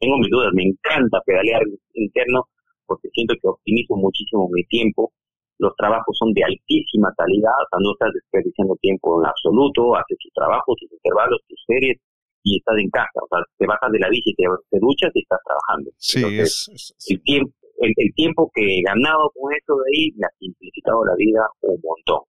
[0.00, 0.50] Tengo mis dudas.
[0.52, 1.62] Me encanta pedalear
[1.94, 2.48] interno
[2.86, 5.12] porque siento que optimizo muchísimo mi tiempo.
[5.58, 10.18] Los trabajos son de altísima calidad, o sea, no estás desperdiciando tiempo en absoluto, haces
[10.18, 11.96] tus trabajos, tus intervalos, tus series,
[12.42, 15.20] y estás en casa, o sea, te bajas de la bici, te, te duchas y
[15.20, 15.90] estás trabajando.
[15.96, 17.54] Sí, es, El, tiempo,
[17.86, 21.80] el, tiempo que he ganado con eso de ahí me ha simplificado la vida un
[21.82, 22.22] montón.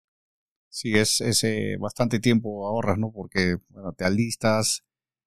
[0.69, 3.11] Sí, es, ese bastante tiempo ahorras, ¿no?
[3.13, 4.83] Porque, bueno, te alistas,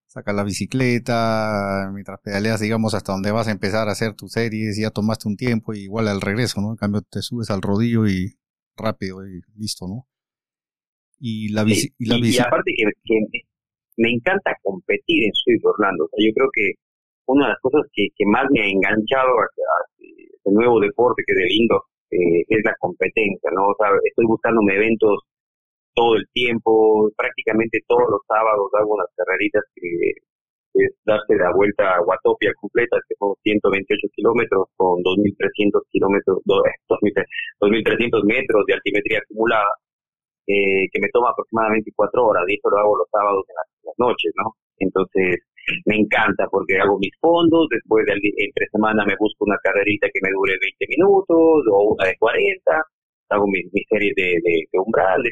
[0.07, 4.79] sacas la bicicleta, mientras pedaleas, digamos, hasta donde vas a empezar a hacer tus series,
[4.79, 6.71] ya tomaste un tiempo, y igual al regreso, ¿no?
[6.71, 8.39] En cambio, te subes al rodillo y
[8.77, 10.07] rápido y listo, ¿no?
[11.19, 11.89] Y la bici...
[11.99, 12.37] y, la bici...
[12.37, 13.41] y aparte que, que,
[13.97, 16.05] me encanta competir en Swift Orlando.
[16.05, 16.73] O sea, yo creo que
[17.27, 19.47] una de las cosas que, más me ha enganchado a,
[20.49, 23.69] este nuevo deporte que de lindo eh, es la competencia, ¿no?
[23.69, 25.21] O sea, estoy buscándome eventos
[25.95, 30.13] todo el tiempo, prácticamente todos los sábados hago unas carreritas que
[30.75, 38.23] es darse la vuelta a Guatopia completa, que son 128 kilómetros con 2.300 kilómetros, 2.300
[38.23, 39.69] eh, metros de altimetría acumulada
[40.47, 43.99] eh, que me toma aproximadamente cuatro horas, y eso lo hago los sábados en las,
[43.99, 44.55] noches, ¿no?
[44.79, 45.43] Entonces,
[45.87, 50.21] me encanta porque hago mis fondos, después de entre semana me busco una carrerita que
[50.23, 52.61] me dure 20 minutos o una de 40,
[53.31, 55.31] hago mis, mis series de, de, umbral, de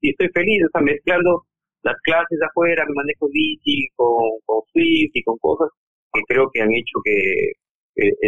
[0.00, 1.42] y, estoy feliz, o sea, mezclando
[1.82, 5.68] las clases afuera, me manejo bici con, con Swift y con cosas
[6.12, 7.52] que creo que han hecho que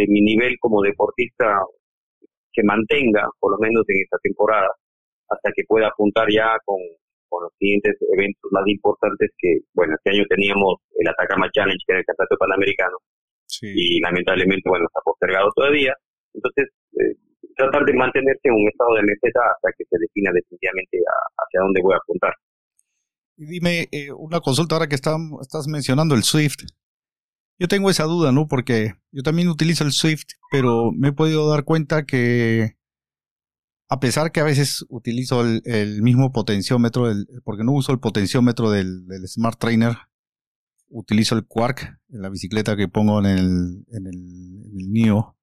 [0.07, 1.45] mi nivel como deportista
[2.53, 4.69] se mantenga, por lo menos en esta temporada
[5.29, 6.77] hasta que pueda apuntar ya con,
[7.31, 11.99] los siguientes eventos más importantes que, bueno, este año teníamos el Atacama Challenge, que era
[11.99, 12.97] el campeonato panamericano,
[13.61, 15.93] y lamentablemente, bueno, está postergado todavía.
[16.33, 17.15] Entonces, eh,
[17.55, 20.97] tratar de mantenerse en un estado de meseta hasta que se defina definitivamente
[21.37, 22.33] hacia dónde voy a apuntar.
[23.37, 26.65] Y dime, eh, una consulta ahora que estás mencionando el Swift.
[27.57, 28.47] Yo tengo esa duda, ¿no?
[28.47, 32.77] Porque yo también utilizo el Swift, pero me he podido dar cuenta que
[33.89, 37.11] a pesar que a veces utilizo el, mismo potenciómetro,
[37.43, 39.97] porque no uso el potenciómetro del, Smart Trainer,
[40.89, 45.35] utilizo el Quark en la bicicleta que pongo en el, en el, NIO.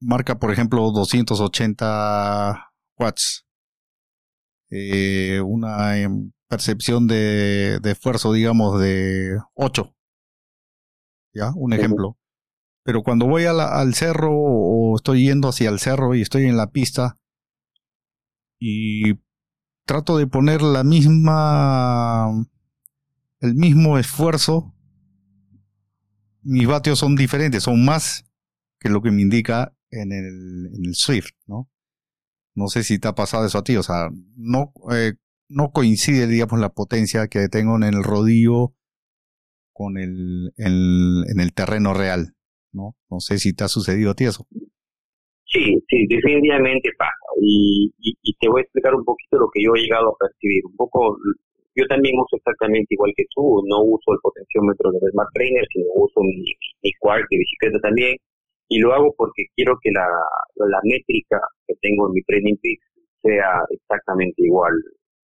[0.00, 3.44] Marca, por ejemplo, 280 watts.
[4.70, 9.94] Eh, una em, percepción de, de esfuerzo, digamos, de 8.
[11.34, 11.52] ¿Ya?
[11.56, 12.16] Un ejemplo.
[12.84, 16.70] Pero cuando voy al cerro o estoy yendo hacia el cerro y estoy en la
[16.70, 17.18] pista
[18.58, 19.14] y
[19.84, 22.28] trato de poner la misma,
[23.40, 24.74] el mismo esfuerzo,
[26.42, 28.24] mis vatios son diferentes, son más
[28.80, 31.70] que lo que me indica en el, Swift, ¿no?
[32.54, 35.14] No sé si te ha pasado eso a ti, o sea, no, eh,
[35.48, 38.74] no coincide, digamos, la potencia que tengo en el rodillo
[39.72, 42.34] con el, en el terreno real.
[42.72, 42.94] ¿No?
[43.10, 44.46] No sé si te ha sucedido a ti eso.
[45.46, 47.12] Sí, sí, definitivamente pasa.
[47.40, 50.64] Y, y, te voy a explicar un poquito lo que yo he llegado a percibir.
[50.64, 51.18] Un poco,
[51.76, 55.86] yo también uso exactamente igual que tú, no uso el potenciómetro del Smart Trainer, sino
[55.94, 56.40] uso mi,
[56.82, 58.16] mi de bicicleta también.
[58.68, 60.08] Y lo hago porque quiero que la,
[60.56, 62.80] la métrica que tengo en mi Training Peak
[63.22, 64.72] sea exactamente igual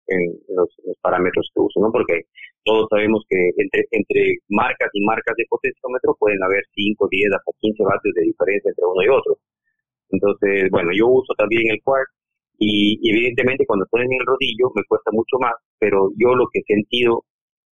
[0.08, 0.70] en, los,
[1.02, 1.92] parámetros que uso, ¿no?
[1.92, 2.22] Porque
[2.64, 7.52] todos sabemos que entre, entre marcas y marcas de potenciómetro pueden haber 5, 10, hasta
[7.60, 9.38] 15 vatios de diferencia entre uno y otro.
[10.10, 12.08] Entonces, bueno, yo uso también el Quark
[12.60, 16.60] y, evidentemente cuando estoy en el rodillo me cuesta mucho más, pero yo lo que
[16.60, 17.24] he sentido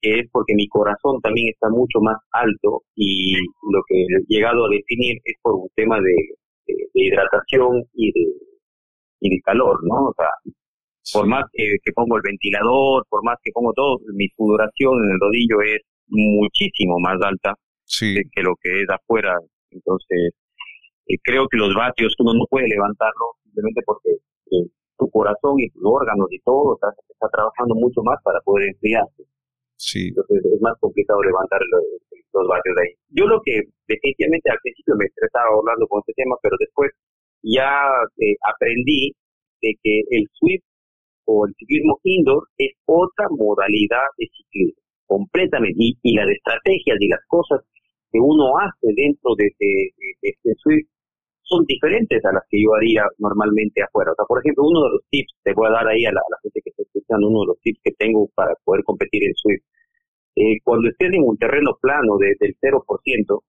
[0.02, 4.70] es porque mi corazón también está mucho más alto y lo que he llegado a
[4.70, 6.14] definir es por un tema de,
[6.94, 8.26] hidratación y de,
[9.20, 10.08] y de calor, ¿no?
[10.08, 10.28] O sea,
[11.12, 15.20] Por más que, pongo el ventilador, por más que pongo todo, mi sudoración en el
[15.20, 17.54] rodillo es muchísimo más alta
[17.98, 19.38] que, lo que es afuera.
[19.70, 20.32] Entonces,
[21.06, 24.10] eh, creo que los vatios uno no puede levantarlo simplemente porque
[24.50, 24.66] eh,
[24.98, 29.22] tu corazón y tus órganos y todo está, está trabajando mucho más para poder enfriarse.
[29.76, 30.08] Sí.
[30.08, 31.82] Entonces es más complicado levantar los,
[32.32, 32.94] los vatios de ahí.
[33.10, 36.90] Yo lo que definitivamente al principio me estresaba hablando con este tema, pero después
[37.42, 37.70] ya
[38.18, 39.12] eh, aprendí
[39.62, 40.64] de que el Swift
[41.26, 45.76] o el ciclismo indoor es otra modalidad de ciclismo, completamente.
[45.78, 47.60] Y, y las estrategias y las cosas
[48.10, 49.50] que uno hace dentro de,
[50.22, 50.88] este Swift
[51.42, 54.12] son diferentes a las que yo haría normalmente afuera.
[54.12, 56.22] O sea, por ejemplo, uno de los tips, te voy a dar ahí a la,
[56.42, 59.62] gente que está escuchando, uno de los tips que tengo para poder competir en Swift.
[60.36, 63.42] Eh, cuando estés en un terreno plano de, del 0%,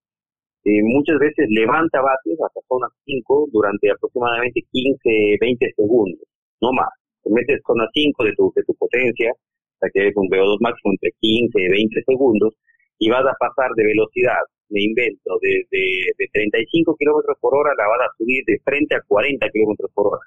[0.66, 6.28] eh, muchas veces levanta vatios hasta zona 5 durante aproximadamente 15, 20 segundos,
[6.62, 6.90] no más.
[7.28, 9.32] Te metes zona 5 de tu, de tu potencia,
[9.76, 12.56] hasta que es un VO2 máximo entre 15 y 20 segundos,
[13.00, 17.88] y vas a pasar de velocidad me invento, de, de, 35 kilómetros por hora la
[17.88, 20.26] van a subir de frente a 40 kilómetros por hora.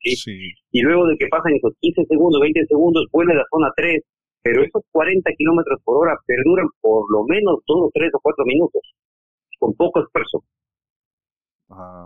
[0.00, 0.14] ¿sí?
[0.70, 4.02] Y luego de que pasan esos 15 segundos, 20 segundos, vuelve a la zona 3,
[4.42, 8.82] pero esos 40 kilómetros por hora perduran por lo menos 2, 3 o 4 minutos,
[9.58, 10.44] con poco esfuerzo.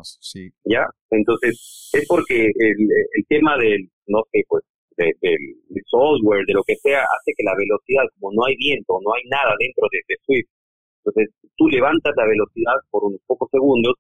[0.03, 0.51] Sí.
[0.65, 0.87] ¿Ya?
[1.11, 2.79] Entonces, es porque el,
[3.13, 4.65] el tema del, no sé, pues,
[4.97, 9.15] del software, de lo que sea, hace que la velocidad, como no hay viento, no
[9.15, 10.49] hay nada dentro de, de Swift,
[11.05, 13.95] entonces, tú levantas la velocidad por unos pocos segundos,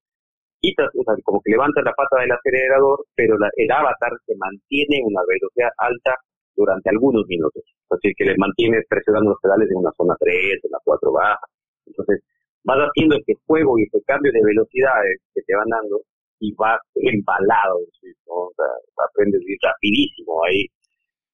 [0.61, 4.99] quitas, o sea, como que levantas la pata del acelerador, pero el avatar se mantiene
[4.99, 6.17] en una velocidad alta
[6.55, 7.63] durante algunos minutos.
[7.65, 11.13] Es decir, que le mantienes presionando los pedales en una zona 3, en la 4
[11.13, 11.41] baja.
[11.87, 12.21] Entonces,
[12.65, 16.01] vas haciendo ese juego y ese cambio de velocidades que te van dando
[16.41, 17.79] y vas embalado,
[18.27, 18.35] ¿no?
[18.35, 18.67] o sea,
[19.07, 20.67] aprendes rapidísimo ahí.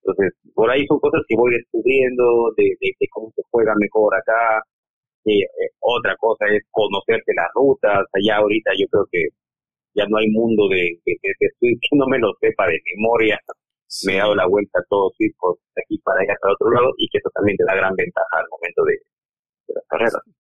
[0.03, 4.63] Entonces, por ahí son cosas que voy descubriendo de, de cómo se juega mejor acá,
[5.27, 5.43] eh,
[5.81, 8.07] otra cosa es conocerte las rutas.
[8.13, 9.29] Allá ahorita yo creo que
[9.95, 11.17] ya no hay mundo de, que
[11.93, 13.39] no me lo sepa de memoria.
[14.07, 16.93] Me he dado la vuelta a todos circos de aquí para allá para otro lado
[16.99, 18.99] y que eso también te da gran ventaja al momento de,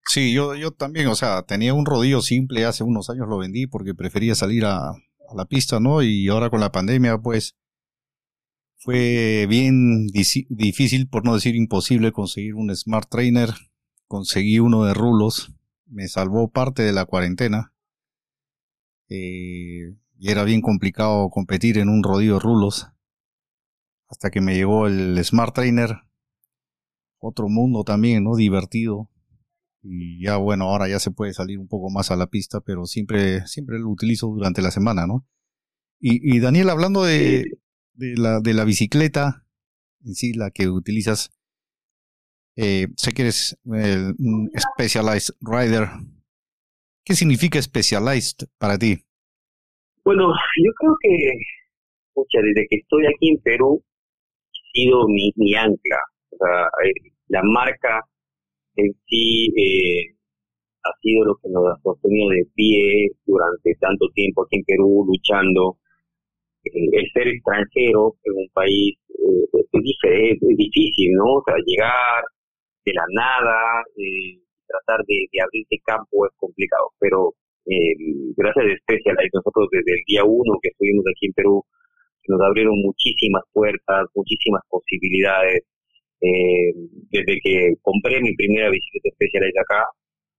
[0.04, 3.66] Sí, yo, yo también, o sea, tenía un rodillo simple, hace unos años lo vendí
[3.66, 6.02] porque prefería salir a, a la pista, ¿no?
[6.02, 7.56] Y ahora con la pandemia, pues,
[8.76, 13.50] fue bien difícil, por no decir imposible, conseguir un Smart Trainer
[14.06, 15.52] conseguí uno de rulos,
[15.86, 17.72] me salvó parte de la cuarentena.
[19.08, 22.88] Eh, y era bien complicado competir en un rodillo de rulos.
[24.08, 26.02] Hasta que me llegó el Smart Trainer.
[27.18, 28.36] Otro mundo también, ¿no?
[28.36, 29.10] Divertido.
[29.88, 32.86] Y ya bueno, ahora ya se puede salir un poco más a la pista, pero
[32.86, 35.24] siempre, siempre lo utilizo durante la semana, ¿no?
[36.00, 37.44] Y, y Daniel, hablando de,
[37.94, 39.46] de, la, de la bicicleta,
[40.04, 41.30] en sí, la que utilizas,
[42.56, 45.88] eh, sé que eres eh, un Specialized Rider.
[47.04, 49.04] ¿Qué significa Specialized para ti?
[50.04, 50.28] Bueno,
[50.64, 51.32] yo creo que,
[52.08, 55.98] escucha, desde que estoy aquí en Perú, ha sido mi, mi ancla.
[56.30, 58.02] O sea, eh, la marca
[58.76, 60.14] en sí eh,
[60.84, 65.04] ha sido lo que nos ha sostenido de pie durante tanto tiempo aquí en Perú,
[65.06, 65.78] luchando.
[66.64, 71.34] el ser extranjero en un país es, diferente, es difícil, ¿no?
[71.38, 72.24] O sea, llegar,
[72.84, 77.34] de la nada, eh, tratar de, de abrirte campo es complicado, pero
[77.66, 77.94] eh,
[78.36, 81.64] gracias a Specialized, nosotros desde el día uno que estuvimos aquí en Perú,
[82.28, 85.62] nos abrieron muchísimas puertas, muchísimas posibilidades.
[86.20, 86.72] Eh,
[87.10, 89.84] desde que compré mi primera bicicleta Specialized acá,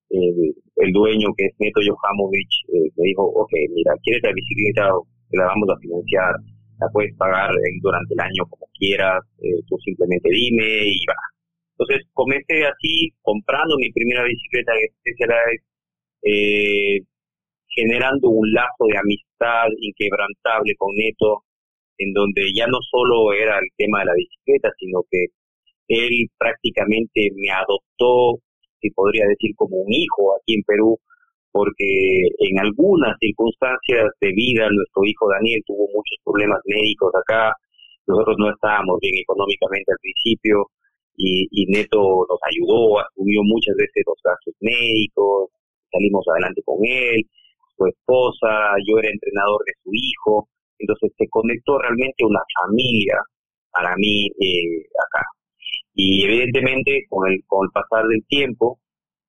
[0.09, 4.89] eh, el dueño que es Neto Johamovich eh, me dijo, ok, mira, ¿quieres la bicicleta?
[5.29, 6.33] Te la vamos a financiar,
[6.79, 7.51] la puedes pagar
[7.81, 9.19] durante el año como quieras,
[9.67, 11.15] tú simplemente dime y va,
[11.77, 15.63] entonces comencé así, comprando mi primera bicicleta Specialized,
[16.23, 17.01] eh,
[17.69, 21.43] generando un lazo de amistad inquebrantable con Neto,
[21.99, 25.25] en donde ya no solo era el tema de la bicicleta, sino que
[25.87, 28.39] él prácticamente me adoptó,
[28.81, 30.99] si podría decir, como un hijo aquí en Perú,
[31.51, 37.53] porque en algunas circunstancias de vida nuestro hijo Daniel tuvo muchos problemas médicos acá,
[38.05, 40.67] nosotros no estábamos bien económicamente al principio,
[41.17, 45.49] y, Neto nos ayudó, asumió muchas veces los gastos médicos,
[45.91, 47.23] salimos adelante con él,
[47.75, 53.17] su esposa, yo era entrenador de su hijo, entonces se conectó realmente una familia
[53.71, 54.85] para mí eh.
[55.99, 58.79] Y evidentemente con el, con el pasar del tiempo,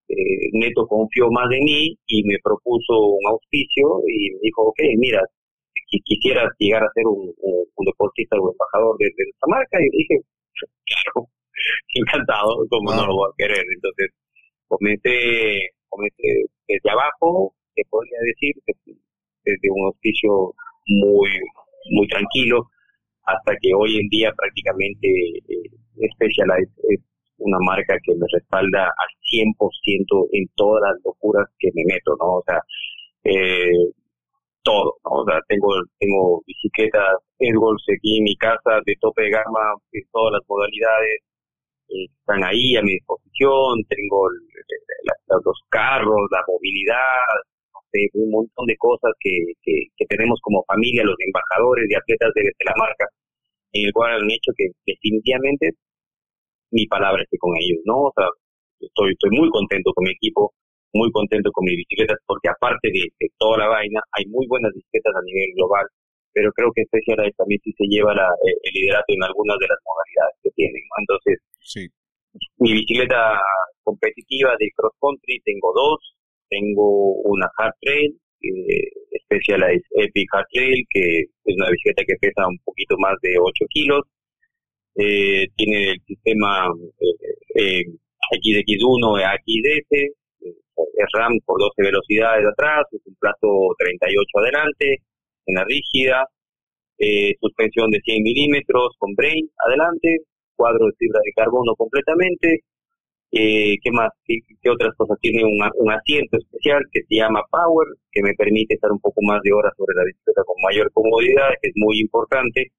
[0.09, 4.81] eh, Neto confió más en mí y me propuso un auspicio y me dijo, ok,
[4.99, 5.23] mira,
[5.73, 7.33] si si quisieras llegar a ser un,
[7.87, 10.21] deportista o embajador de, de nuestra marca, y dije,
[10.85, 11.29] claro,
[11.95, 13.65] encantado, como no lo voy a querer.
[13.75, 14.11] Entonces,
[14.69, 16.29] comencé, comencé
[16.69, 18.55] desde abajo, se podría decir,
[19.45, 20.53] desde un auspicio
[20.87, 21.31] muy,
[21.93, 22.69] muy tranquilo,
[23.25, 25.71] hasta que hoy en día prácticamente eh,
[26.15, 27.01] Specialized es
[27.39, 32.39] una marca que me respalda al 100% en todas las locuras que me meto, ¿no?
[32.39, 32.61] O sea,
[33.25, 33.93] eh,
[34.63, 35.23] todo, ¿no?
[35.23, 35.69] O sea, tengo,
[35.99, 41.23] tengo bicicletas Edgols aquí en mi casa de tope de gama en todas las modalidades,
[41.89, 44.29] eh, están ahí a mi disposición, tengo
[45.45, 47.25] los carros, la movilidad,
[48.15, 49.33] un montón de cosas que,
[49.63, 53.07] que, tenemos como familia, los embajadores y atletas de, la marca,
[53.73, 55.71] en el cual han hecho que definitivamente
[56.71, 58.09] mi palabra esté con ellos, ¿no?
[58.09, 58.27] O sea,
[58.81, 60.53] estoy, estoy muy contento con mi equipo,
[60.93, 63.09] muy contento con mis bicicletas, porque aparte de,
[63.39, 65.87] toda la vaina, hay muy buenas bicicletas a nivel global,
[66.33, 68.29] pero creo que Specialized también sí se lleva la,
[68.63, 70.97] el liderato en algunas de las modalidades que tienen, ¿no?
[71.03, 71.87] Entonces, sí.
[72.59, 73.41] mi bicicleta
[73.83, 75.99] competitiva de cross country tengo dos,
[76.49, 78.13] tengo una hard trail,
[78.43, 78.91] eh,
[79.25, 83.65] Specialized Epic Hard Trail, que es una bicicleta que pesa un poquito más de 8
[83.71, 84.03] kilos,
[84.99, 86.67] eh, tiene el sistema
[87.55, 87.85] eh,
[88.35, 89.91] XX1 XDS,
[90.99, 93.47] es RAM por 12 velocidades atrás, es un plato
[93.79, 95.03] 38 adelante,
[95.47, 96.27] en rígida,
[96.99, 100.19] eh, suspensión de 100 milímetros con brain adelante,
[100.57, 102.65] cuadro de fibra de carbono completamente,
[103.31, 104.11] eh, ¿Qué más?
[104.25, 105.19] ¿Qué, otras cosas?
[105.21, 109.21] Tiene un, un, asiento especial que se llama Power, que me permite estar un poco
[109.21, 112.73] más de horas sobre la bicicleta con mayor comodidad, que es muy importante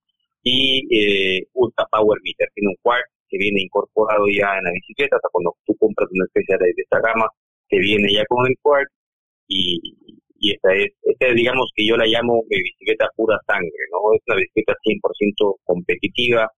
[0.43, 2.47] y eh, usa Power Meter.
[2.53, 6.25] Tiene un Quark que viene incorporado ya en la bicicleta, hasta cuando tú compras una
[6.25, 7.27] especie de, esta gama
[7.67, 8.89] que viene ya con el Quark
[9.47, 9.79] y,
[10.39, 14.13] y esta es, esta es, digamos que yo la llamo mi bicicleta pura sangre, ¿no?
[14.15, 16.49] Es una bicicleta 100% competitiva,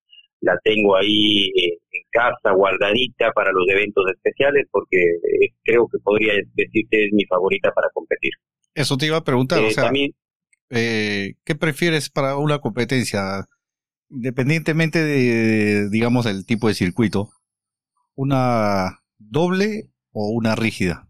[0.42, 6.34] la tengo ahí en casa guardadita para los eventos especiales porque eh, creo que podría
[6.56, 8.32] decirte es mi favorita para competir.
[8.74, 9.92] Eso te iba a preguntar, o eh, sea,
[10.70, 13.46] eh, ¿qué prefieres para una competencia?
[14.12, 17.30] Independientemente de, digamos, el tipo de circuito,
[18.16, 21.08] una doble o una rígida?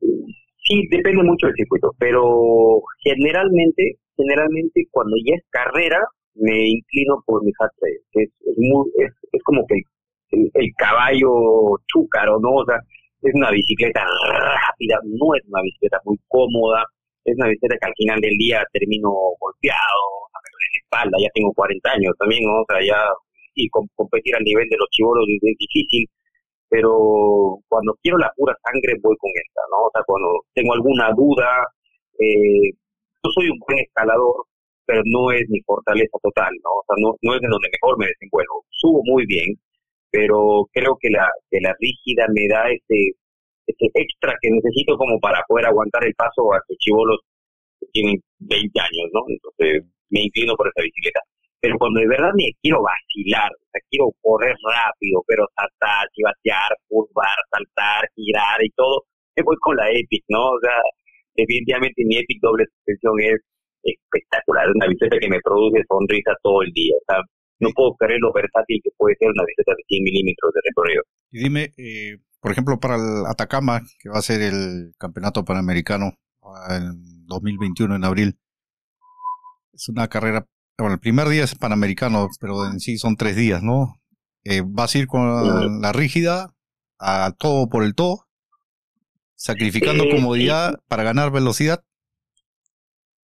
[0.00, 5.98] Sí, depende mucho del circuito, pero generalmente, generalmente cuando ya es carrera,
[6.34, 7.70] me inclino por mi hard
[8.12, 9.82] que es, es, es, como que
[10.30, 12.36] el, caballo chúcaro.
[12.36, 12.78] O sea,
[13.22, 16.84] es una bicicleta rápida, no es una bicicleta muy cómoda,
[17.24, 19.10] es una bicicleta que al final del día termino
[19.40, 20.29] golpeado,
[20.90, 22.62] espalda, ya tengo 40 años también, ¿no?
[22.62, 22.98] o sea, ya
[23.54, 26.06] y competir al nivel de los chivoros es, difícil,
[26.68, 29.86] pero cuando quiero la pura sangre voy con esta, ¿no?
[29.86, 31.66] O sea, cuando tengo alguna duda,
[32.18, 32.70] eh,
[33.22, 34.46] yo soy un buen escalador,
[34.86, 36.70] pero no es mi fortaleza total, ¿no?
[36.70, 38.64] O sea, no, no es en donde mejor me desenvuelvo.
[38.70, 39.48] Subo muy bien,
[40.10, 43.18] pero creo que la, que la rígida me da ese,
[43.66, 47.18] ese extra que necesito como para poder aguantar el paso a estos chivolos
[47.80, 49.20] que tienen 20 años, ¿no?
[49.28, 51.20] Entonces, me inclino por esa bicicleta.
[51.60, 56.72] Pero cuando de verdad me quiero vacilar, o sea, quiero correr rápido, pero saltar, chivatear,
[56.88, 59.04] curvar, saltar, girar y todo,
[59.36, 60.56] me voy con la Epic, ¿no?
[60.56, 60.76] O sea,
[61.36, 63.40] definitivamente mi Epic doble suspensión es
[63.82, 67.22] espectacular, es una bicicleta que me produce sonrisa todo el día, o sea,
[67.60, 71.02] no puedo creer lo versátil que puede ser una bicicleta de 100 milímetros de recorrido.
[71.30, 76.12] Y dime, eh, por ejemplo, para el Atacama, que va a ser el campeonato panamericano
[76.42, 78.38] ah, en 2021 en abril,
[79.80, 80.46] es una carrera,
[80.78, 83.94] bueno, el primer día es panamericano, pero en sí son tres días, ¿no?
[84.44, 86.50] Eh, ¿Vas a ir con la rígida
[86.98, 88.26] a todo por el todo?
[89.36, 91.80] ¿Sacrificando eh, comodidad para ganar velocidad?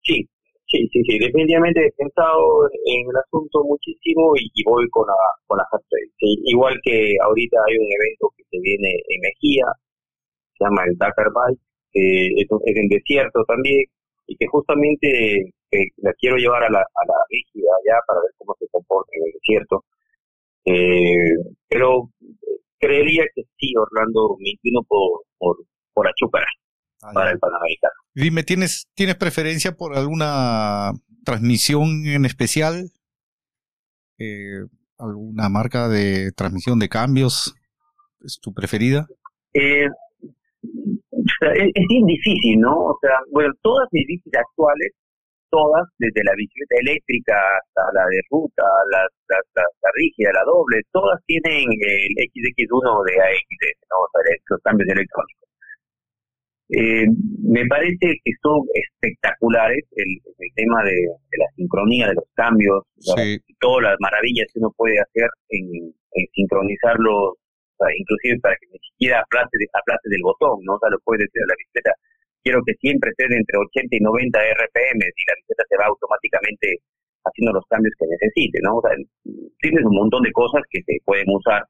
[0.02, 0.26] Sí,
[0.66, 1.18] sí, sí, sí.
[1.18, 5.14] Definitivamente he pensado en el asunto muchísimo y, voy con la,
[5.46, 5.66] con la
[6.20, 9.66] Igual que ahorita hay un evento que se viene en Mejía,
[10.56, 11.60] se llama el Dakar Bike,
[11.92, 13.84] que es, es en desierto también,
[14.26, 18.30] y que justamente que la quiero llevar a la, a la rígida ya para ver
[18.38, 19.84] cómo se comporta en el desierto.
[20.64, 22.10] Eh, pero
[22.78, 25.56] creería que sí, Orlando, me inclino por, por,
[25.92, 26.46] por Achúcara
[27.02, 27.94] ah, para el Panamericano.
[28.14, 30.92] Dime, ¿tienes, ¿tienes preferencia por alguna
[31.24, 32.90] transmisión en especial?
[34.18, 34.64] Eh,
[34.98, 37.54] ¿Alguna marca de transmisión de cambios?
[38.24, 39.06] ¿Es tu preferida?
[39.52, 39.86] Eh,
[40.62, 42.76] es, es, bien difícil, ¿no?
[42.76, 44.92] O sea, bueno, todas mis bicis actuales
[45.50, 51.20] todas, desde la bicicleta eléctrica hasta la de ruta, la, la, rígida, la doble, todas
[51.26, 53.96] tienen el XX1 de AXS, ¿no?
[54.02, 55.46] o sea, los cambios electrónicos.
[56.68, 57.06] Eh,
[57.46, 60.18] me parece que son espectaculares el,
[60.56, 60.96] tema de,
[61.38, 62.82] la sincronía, de los cambios,
[63.60, 65.94] todas las maravillas que uno puede hacer en,
[66.34, 67.34] sincronizarlos,
[67.96, 70.74] inclusive para que ni siquiera aplace, aplace del botón, ¿no?
[70.74, 71.92] O sea, lo puede decir a la bicicleta.
[72.46, 76.78] Quiero que siempre esté entre 80 y 90 RPM y la bicicleta se va automáticamente
[77.26, 78.78] haciendo los cambios que necesite, ¿no?
[78.78, 78.94] O sea,
[79.58, 81.66] tienes un montón de cosas que se pueden usar.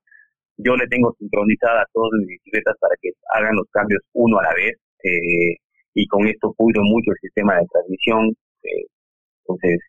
[0.59, 4.43] Yo le tengo sincronizada a todas mis bicicletas para que hagan los cambios uno a
[4.43, 5.57] la vez eh,
[5.95, 8.29] y con esto cuido mucho el sistema de transmisión.
[8.65, 8.85] Eh,
[9.49, 9.81] entonces,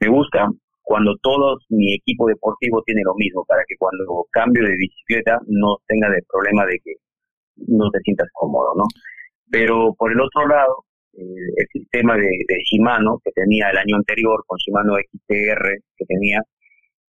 [0.00, 0.48] me gusta
[0.88, 5.76] cuando todo mi equipo deportivo tiene lo mismo, para que cuando cambio de bicicleta no
[5.86, 6.94] tenga el problema de que
[7.68, 8.84] no te sientas cómodo, ¿no?
[9.50, 10.84] Pero por el otro lado,
[11.14, 11.20] eh,
[11.56, 16.40] el sistema de, de Shimano que tenía el año anterior, con Shimano XTR que tenía,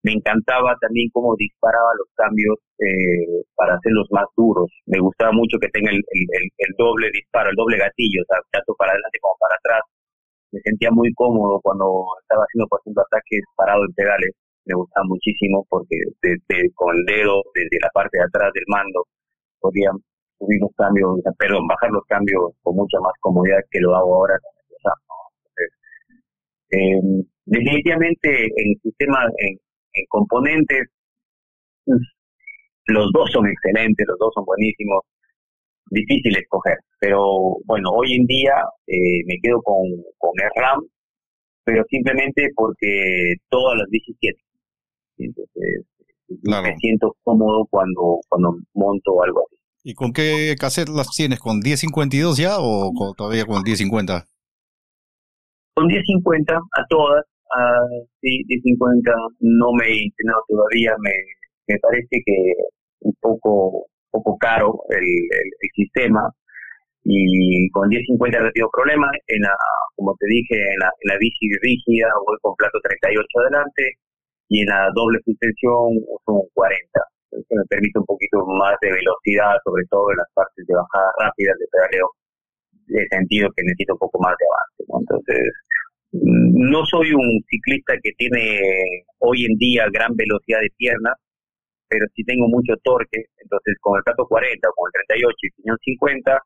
[0.02, 4.70] me encantaba también cómo disparaba los cambios eh, para hacerlos más duros.
[4.86, 8.22] Me gustaba mucho que tenga el, el, doble disparo, el doble gatillo,
[8.52, 9.82] tanto para adelante como para atrás.
[10.52, 14.30] Me sentía muy cómodo cuando estaba haciendo, por ejemplo, ataques parados en pedales.
[14.64, 15.96] Me gustaba muchísimo porque
[16.74, 19.04] con el dedo, desde la parte de atrás del mando,
[19.60, 19.90] podía
[20.38, 24.38] subir los cambios, perdón, bajar los cambios con mucha más comodidad que lo hago ahora
[24.40, 24.68] con el
[26.70, 27.00] eh,
[27.46, 29.56] definitivamente en sistema, en,
[29.94, 30.88] en componentes,
[31.84, 32.00] pues,
[32.86, 35.02] los dos son excelentes, los dos son buenísimos,
[35.90, 38.54] difícil escoger, pero bueno, hoy en día
[38.86, 39.84] eh, me quedo con,
[40.18, 40.80] con RAM,
[41.64, 44.38] pero simplemente porque todas las 17.
[45.18, 45.84] Entonces,
[46.28, 49.57] me siento cómodo cuando, cuando monto algo así.
[49.84, 51.38] ¿Y con qué cassette las tienes?
[51.38, 54.24] ¿Con 1052 ya o todavía con 1050?
[55.74, 61.12] Con 1050 a todas, uh, sí, 1050 no me he entrenado todavía, me,
[61.68, 62.34] me parece que
[63.00, 66.20] un poco poco caro el, el, sistema
[67.04, 69.54] y con 1050 he tenido problemas, en la,
[69.96, 73.82] como te dije, en la, en la bici rígida voy con plato 38 adelante
[74.48, 76.78] y en la doble suspensión uso un 40.
[77.30, 81.12] Eso me permite un poquito más de velocidad, sobre todo en las partes de bajada
[81.20, 82.08] rápida de pedaleo,
[82.86, 84.80] de sentido que necesito un poco más de avance.
[84.88, 85.42] Entonces,
[86.12, 91.14] no soy un ciclista que tiene hoy en día gran velocidad de piernas,
[91.88, 95.78] pero sí tengo mucho torque, entonces con el plato 40, con el 38 y piñón
[95.82, 96.42] 50,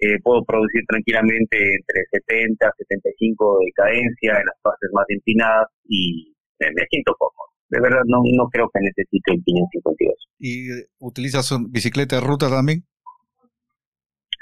[0.00, 6.34] eh, puedo producir tranquilamente entre 70 75 de cadencia en las fases más empinadas y
[6.58, 7.49] me, siento cómodo.
[7.70, 10.14] De verdad, no, no creo que necesite el piñón 52.
[10.38, 10.68] ¿Y
[10.98, 12.84] utilizas bicicleta de ruta también?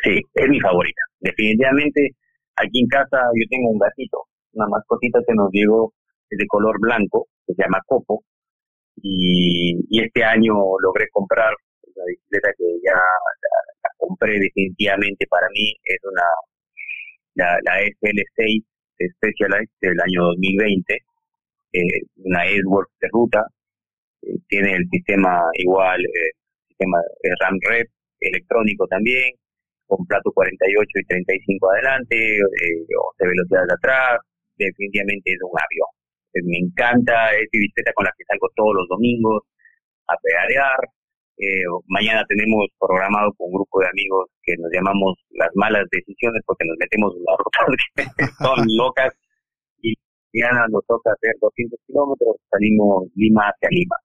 [0.02, 1.02] Sí, es mi favorita.
[1.20, 2.16] Definitivamente,
[2.56, 5.92] aquí en casa yo tengo un gatito una mascotita que nos llegó
[6.30, 8.24] de color blanco, que se llama Copo,
[9.02, 11.54] y, este año logré comprar
[11.94, 16.22] una bicicleta que ya la, compré definitivamente para mí, es una
[17.34, 18.64] la, la SL6
[19.16, 20.98] Specialized del año 2020,
[21.72, 23.46] eh, una Edwards de ruta,
[24.22, 26.32] eh, tiene el sistema igual, eh,
[26.68, 26.98] sistema
[27.40, 27.86] RAM Red,
[28.20, 29.34] electrónico también,
[29.86, 32.86] con plato 48 y 35 adelante, eh,
[33.18, 34.20] 11 velocidades atrás,
[34.56, 35.90] definitivamente es un avión.
[36.44, 39.42] Me encanta, es mi bicicleta con la que salgo todos los domingos
[40.06, 40.78] a pedalear.
[41.38, 46.42] Eh, mañana tenemos programado con un grupo de amigos que nos llamamos las malas decisiones
[46.44, 47.64] porque nos metemos en las rutas
[48.18, 49.14] que son locas
[50.32, 53.96] y mañana nos toca hacer 200 kilómetros, salimos Lima hacia Lima.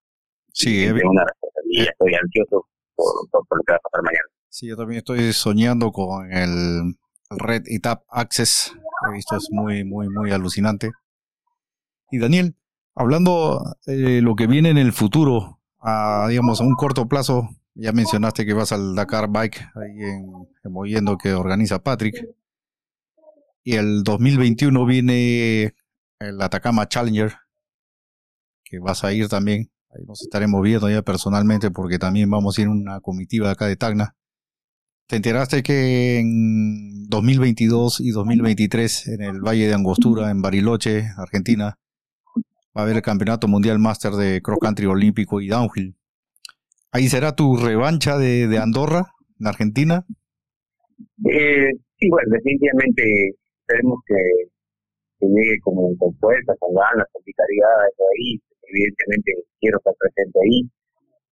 [0.51, 4.25] Sí, es una responsabilidad, estoy ansioso por, por, lo que va a pasar mañana.
[4.49, 6.95] Sí, yo también estoy soñando con el
[7.29, 8.75] Red Tap Access
[9.09, 10.91] he visto es muy, muy, muy alucinante.
[12.11, 12.55] Y Daniel,
[12.95, 17.91] hablando de lo que viene en el futuro, a, digamos, a un corto plazo, ya
[17.91, 22.15] mencionaste que vas al Dakar Bike, ahí en, Moviendo que organiza Patrick.
[23.65, 25.73] Y el 2021 viene
[26.23, 27.33] el Atacama Challenger,
[28.63, 29.69] que vas a ir también.
[29.89, 33.75] Ahí nos estaremos viendo ya personalmente porque también vamos a ir una comitiva acá de
[33.75, 34.15] Tacna.
[35.07, 41.77] ¿Te enteraste que en 2022 y 2023 en el Valle de Angostura, en Bariloche, Argentina,
[42.75, 45.95] va a haber el Campeonato Mundial Master de Cross Country Olímpico y Downhill?
[46.91, 50.05] ¿Ahí será tu revancha de, de Andorra, en Argentina?
[51.29, 54.15] Eh, sí, bueno, definitivamente esperemos que,
[55.27, 58.39] llegue como con con ganas, con vitalidad ahí.
[58.63, 60.69] Evidentemente quiero estar presente ahí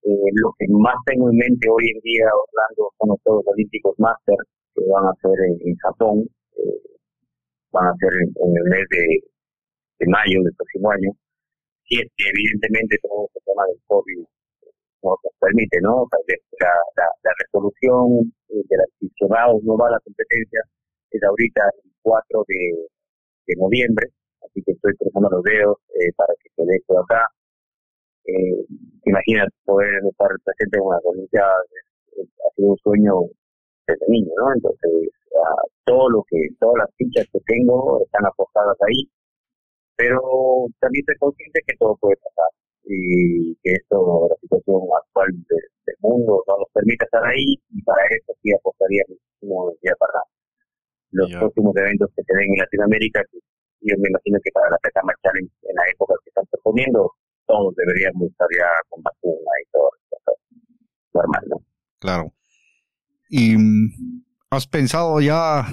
[0.03, 3.93] eh, lo que más tengo en mente hoy en día, Orlando, son los Juegos Olímpicos
[3.99, 4.37] Master
[4.73, 6.25] que van a ser en, Japón,
[6.57, 6.81] eh,
[7.71, 11.11] van a ser en, el mes de, mayo del próximo año.
[11.89, 14.25] Y es que evidentemente todo este tema del COVID
[15.03, 16.07] nos permite, ¿no?
[16.09, 18.89] La, la, resolución de las
[19.63, 20.61] no va la competencia
[21.11, 22.87] es ahorita el 4 de,
[23.51, 24.07] de noviembre,
[24.41, 27.27] así que estoy cruzando los dedos eh, para que se dé esto acá.
[28.25, 28.65] Eh,
[29.05, 31.65] imagina poder estar presente en una Olimpiadas,
[32.17, 33.13] ha sido un sueño
[33.87, 34.53] desde niño, ¿no?
[34.53, 35.09] Entonces,
[35.85, 39.09] todo lo que, todas las fichas que tengo están apostadas ahí,
[39.95, 40.21] pero
[40.79, 42.51] también estoy consciente que todo puede pasar
[42.85, 48.03] y que esto, la situación actual del mundo no nos permite estar ahí y para
[48.09, 50.23] eso sí apostaría muchísimo ya para
[51.11, 53.21] los próximos eventos que se den en Latinoamérica,
[53.81, 57.11] yo me imagino que para la Petama Challenge en la época que están proponiendo,
[57.47, 59.89] todos deberíamos estar ya con vacuna y todo
[61.13, 61.57] normal, ¿no?
[61.99, 62.33] Claro.
[63.29, 65.65] ¿Y mm, has pensado ya,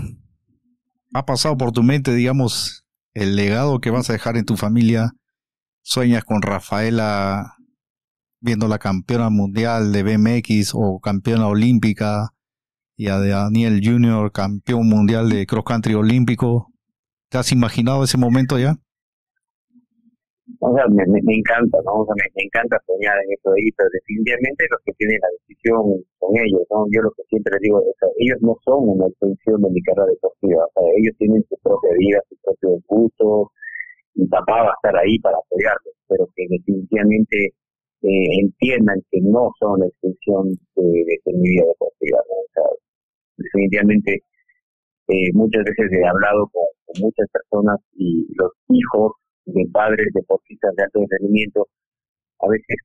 [1.14, 5.12] ha pasado por tu mente, digamos, el legado que vas a dejar en tu familia?
[5.82, 7.55] ¿Sueñas con Rafaela
[8.41, 12.34] viendo la campeona mundial de BMX o campeona olímpica?
[12.99, 16.66] Y a Daniel Junior, campeón mundial de cross country olímpico.
[17.30, 18.74] ¿Te has imaginado ese momento ya?
[20.59, 22.03] Me, encanta, ¿no?
[22.03, 25.78] Me, encanta soñar en eso ahí, pero definitivamente los que tienen la decisión
[26.18, 26.86] son ellos, ¿no?
[26.90, 30.11] Yo lo que siempre digo, o sea, ellos no son una extensión de mi carrera
[30.11, 33.53] deportiva, o sea, ellos tienen su propia vida, su propio gusto,
[34.14, 37.55] y papá va a estar ahí para apoyarlos, pero que definitivamente
[38.03, 42.34] eh, entiendan que no son la extensión de, de, mi vida deportiva, ¿no?
[42.34, 42.66] O sea,
[43.39, 44.22] definitivamente
[45.09, 46.66] eh, muchas veces he hablado con,
[47.01, 49.12] muchas personas y los hijos
[49.45, 51.68] de padres deportistas de alto rendimiento
[52.41, 52.76] a veces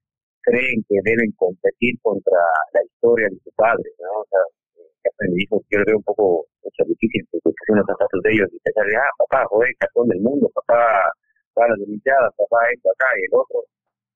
[0.41, 2.39] creen que deben competir contra
[2.74, 4.22] la historia de su padre, ¿no?
[4.22, 4.43] O sea,
[5.20, 8.60] me dijo, yo lo un poco mucho difícil porque son los zapatos de ellos y
[8.60, 11.12] pensar, ah, papá, joder, campeón del mundo, papá,
[11.54, 13.60] para las Olimpiadas, papá, esto acá y el otro.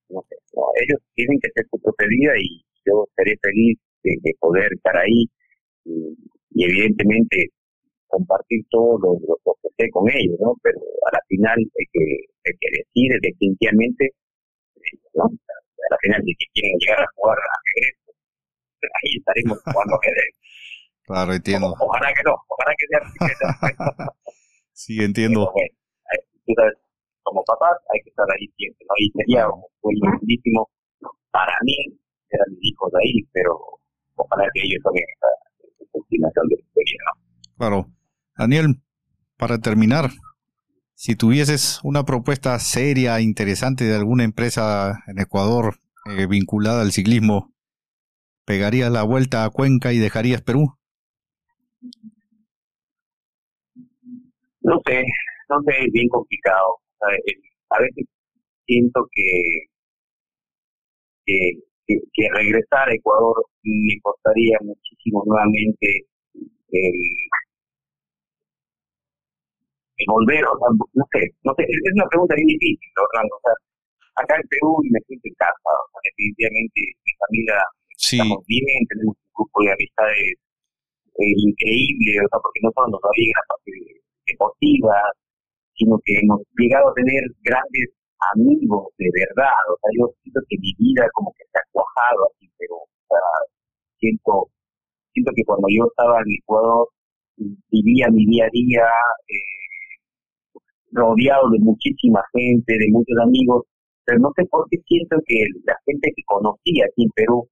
[0.09, 0.35] No sé,
[0.83, 5.27] ellos tienen que ser su propia vida y yo seré feliz de poder estar ahí
[5.87, 7.37] y, evidentemente
[8.07, 10.55] compartir todo lo, que sé con ellos, ¿no?
[10.63, 12.05] Pero a la final el que,
[12.43, 14.11] el que decide definitivamente,
[15.13, 15.25] ¿no?
[15.25, 17.95] A la final, si quieren llegar a jugar a ajedrez,
[18.81, 20.33] ahí estaremos jugando ajedrez.
[21.03, 21.73] Claro, entiendo.
[21.79, 22.99] ojalá que no, ojalá que sea
[24.73, 25.51] sí, entiendo.
[25.53, 26.71] Bueno,
[27.23, 28.95] como papás hay que estar ahí siempre, ¿no?
[28.97, 29.47] Y sería
[29.83, 30.69] muy lindísimo
[31.31, 31.75] para mí,
[32.29, 33.55] eran mis hijos ahí, pero
[34.15, 35.05] ojalá que ellos también
[37.57, 37.87] Claro.
[38.37, 38.81] Daniel,
[39.37, 40.11] para terminar,
[40.93, 45.75] si tuvieses una propuesta seria, interesante de alguna empresa en Ecuador
[46.05, 47.53] eh, vinculada al ciclismo,
[48.45, 50.77] ¿pegarías la vuelta a Cuenca y dejarías Perú?
[54.61, 55.03] No sé,
[55.49, 56.77] no sé, es bien complicado.
[57.69, 58.05] A veces
[58.65, 59.23] siento que,
[61.25, 65.87] que que, regresar a Ecuador me costaría muchísimo nuevamente
[66.71, 66.93] el,
[70.07, 73.55] volver, o sea, no sé, no sé, es una pregunta bien difícil, Orlando, o sea,
[74.23, 77.57] acá en Perú me siento en casa, o sea, definitivamente mi familia
[77.97, 80.31] estamos bien, tenemos un grupo de amistades
[81.17, 83.71] eh, increíble, o sea, porque no solo nos va bien la parte
[84.27, 84.95] deportiva,
[85.75, 87.96] sino que hemos llegado a tener grandes
[88.33, 92.29] amigos de verdad, o sea, yo siento que mi vida como que se ha cuajado
[92.31, 93.27] así, pero o sea,
[93.99, 94.49] siento,
[95.13, 96.89] siento que cuando yo estaba en Ecuador
[97.69, 98.85] vivía mi día a día
[99.27, 99.57] eh,
[100.91, 103.65] rodeado de muchísima gente, de muchos amigos,
[104.05, 107.47] pero no sé por qué siento que la gente que conocía aquí en Perú,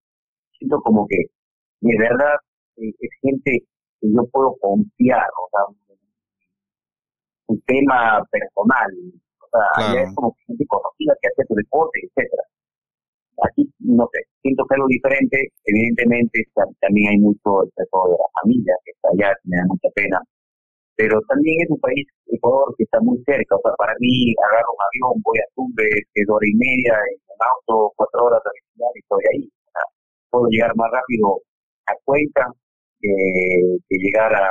[0.58, 1.18] siento como que
[1.82, 2.36] de verdad
[2.78, 3.60] eh, es gente
[4.02, 5.96] que yo puedo confiar, o sea,
[7.48, 8.92] un tema personal,
[9.56, 12.44] sea, es como gente conocida que hace su deporte, etcétera.
[13.44, 16.40] Aquí, no sé, siento que algo diferente, evidentemente
[16.80, 20.20] también hay mucho el de la familia que está allá, me da mucha pena,
[20.96, 24.72] pero también es un país, Ecuador, que está muy cerca, o sea, para mí agarro
[24.72, 28.42] un avión, voy a Tumbes, que es hora y media, en un auto, cuatro horas
[28.46, 29.44] a la y estoy ahí.
[29.44, 29.84] O sea,
[30.32, 31.42] puedo llegar más rápido
[31.88, 32.48] a Cuenca
[33.00, 33.12] que,
[33.90, 34.50] que llegar a,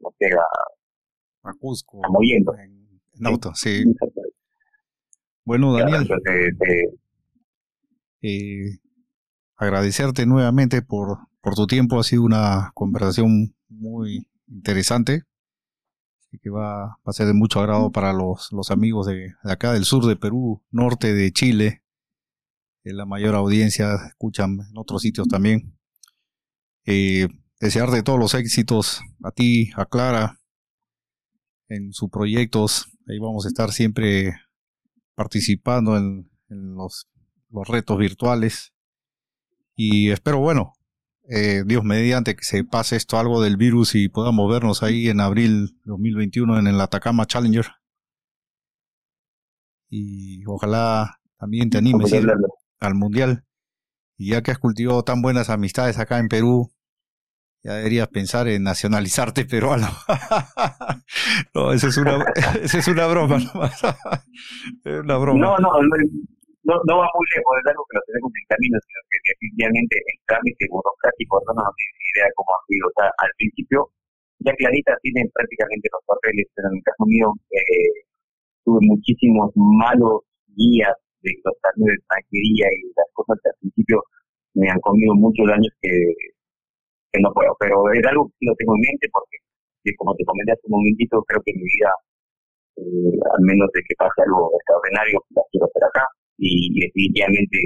[0.00, 2.00] no sé, a, a Cusco.
[2.04, 2.54] A Moviendo.
[2.58, 2.81] En
[3.26, 3.84] auto, sí.
[5.44, 6.08] Bueno, Daniel,
[8.22, 8.78] eh,
[9.56, 11.98] agradecerte nuevamente por, por tu tiempo.
[11.98, 15.24] Ha sido una conversación muy interesante
[16.40, 19.84] que va, va a ser de mucho agrado para los, los amigos de, acá del
[19.84, 21.82] sur de Perú, norte de Chile.
[22.84, 25.76] la mayor audiencia escuchan en otros sitios también.
[26.84, 27.28] Eh,
[27.60, 30.40] desearte todos los éxitos a ti, a Clara,
[31.68, 32.91] en sus proyectos.
[33.12, 34.40] Ahí vamos a estar siempre
[35.14, 37.06] participando en, los,
[37.50, 38.72] retos virtuales.
[39.76, 40.72] Y espero, bueno,
[41.28, 45.20] eh, Dios mediante que se pase esto algo del virus y podamos vernos ahí en
[45.20, 47.66] abril 2021 en el Atacama Challenger.
[49.90, 52.14] Y ojalá también te animes
[52.80, 53.44] al mundial.
[54.16, 56.72] Y ya que has cultivado tan buenas amistades acá en Perú,
[57.62, 59.86] ya deberías pensar en nacionalizarte peruano.
[61.54, 62.18] no, esa es una,
[62.62, 63.78] esa es una broma nomás.
[64.84, 65.38] es una broma.
[65.38, 69.00] No, no, no, no va muy lejos, es algo que lo tenemos en camino, sino
[69.10, 72.84] que definitivamente el trámite burocrático no nos tiene idea cómo ha sido.
[72.86, 73.78] O sea, al principio,
[74.42, 77.94] ya Clarita tiene prácticamente los papeles, pero en el caso mío eh,
[78.66, 84.02] tuve muchísimos malos guías de los cambios de extranjería y las cosas que al principio
[84.54, 85.90] me han comido muchos años que
[87.12, 89.36] que no puedo, pero es algo que lo tengo en mente porque,
[89.96, 91.92] como te comenté hace un momentito, creo que mi vida,
[92.80, 96.06] eh, al menos de que pase algo extraordinario, la quiero hacer acá
[96.38, 97.58] y, definitivamente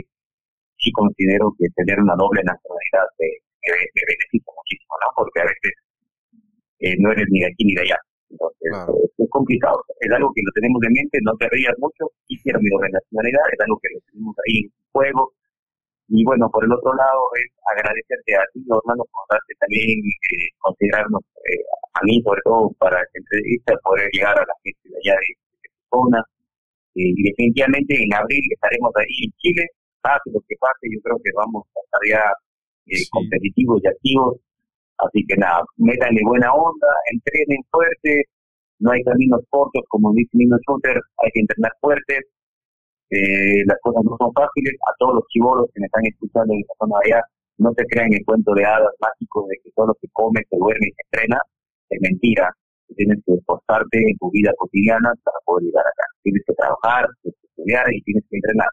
[0.78, 3.30] sí considero que tener una doble nacionalidad me,
[3.66, 5.08] beneficia muchísimo, ¿no?
[5.16, 5.72] Porque a veces
[6.80, 7.98] eh, no eres ni de aquí ni de allá.
[8.30, 8.70] Entonces,
[9.18, 9.78] es complicado.
[10.00, 12.10] Es algo que lo tenemos en mente, no te rías mucho,
[12.42, 15.32] quiero mi doble nacionalidad, es algo que lo tenemos ahí en juego,
[16.08, 20.48] y bueno, por el otro lado es agradecerte a ti, hermano, por darte también, eh,
[20.58, 21.62] considerarnos eh,
[21.94, 25.30] a mí, sobre todo, para esta entrevista, poder llegar a la gente de allá de,
[25.62, 26.20] de zona.
[26.94, 29.64] Eh, y definitivamente en abril estaremos ahí en Chile,
[30.00, 32.24] pase lo que pase, yo creo que vamos a estar ya
[33.10, 34.36] competitivos y activos.
[34.98, 38.24] Así que nada, métanle buena onda, entrenen fuerte,
[38.78, 42.20] no hay caminos cortos, como dice Nino Shooter, hay que entrenar fuerte,
[43.10, 44.74] eh, las cosas no son fáciles.
[44.86, 47.20] A todos los chivolos que me están escuchando en esta zona allá,
[47.58, 50.56] no se crean el cuento de hadas mágicos de que todo lo que come, se
[50.56, 51.38] duerme y se entrena.
[51.90, 52.50] Es mentira.
[52.94, 56.06] Tienes que esforzarte en tu vida cotidiana para poder llegar acá.
[56.22, 58.68] Tienes que trabajar, tienes que estudiar y tienes que entrenar.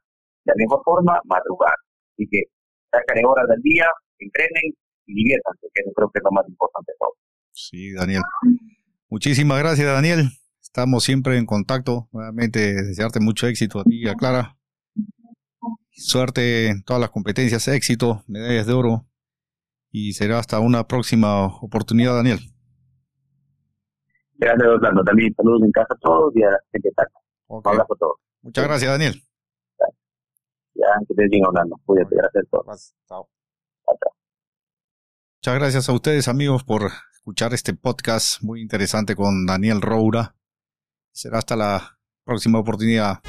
[0.45, 1.75] De la mejor forma, madrugar.
[2.13, 2.43] Así que
[2.91, 3.87] sácale horas del día,
[4.19, 4.73] entrenen
[5.07, 7.13] y diviértanse, que eso creo que es lo más importante de todo.
[7.51, 8.21] Sí, Daniel.
[9.09, 10.29] Muchísimas gracias, Daniel.
[10.75, 12.09] Estamos siempre en contacto.
[12.11, 14.57] Nuevamente, desearte mucho éxito a ti y a Clara.
[15.91, 19.05] Suerte en todas las competencias, éxito, medallas de oro.
[19.91, 22.39] Y será hasta una próxima oportunidad, Daniel.
[24.33, 25.03] Gracias, Orlando.
[25.03, 28.15] También saludos en casa a todos y a la gente que abrazo a todos.
[28.41, 29.23] Muchas gracias, Daniel.
[30.73, 31.79] Ya, que te Orlando.
[31.85, 32.95] Cuídate, gracias a todos.
[33.07, 33.29] Chao.
[35.35, 40.33] Muchas gracias a ustedes, amigos, por escuchar este podcast muy interesante con Daniel Roura.
[41.13, 43.19] Será hasta la próxima oportunidad.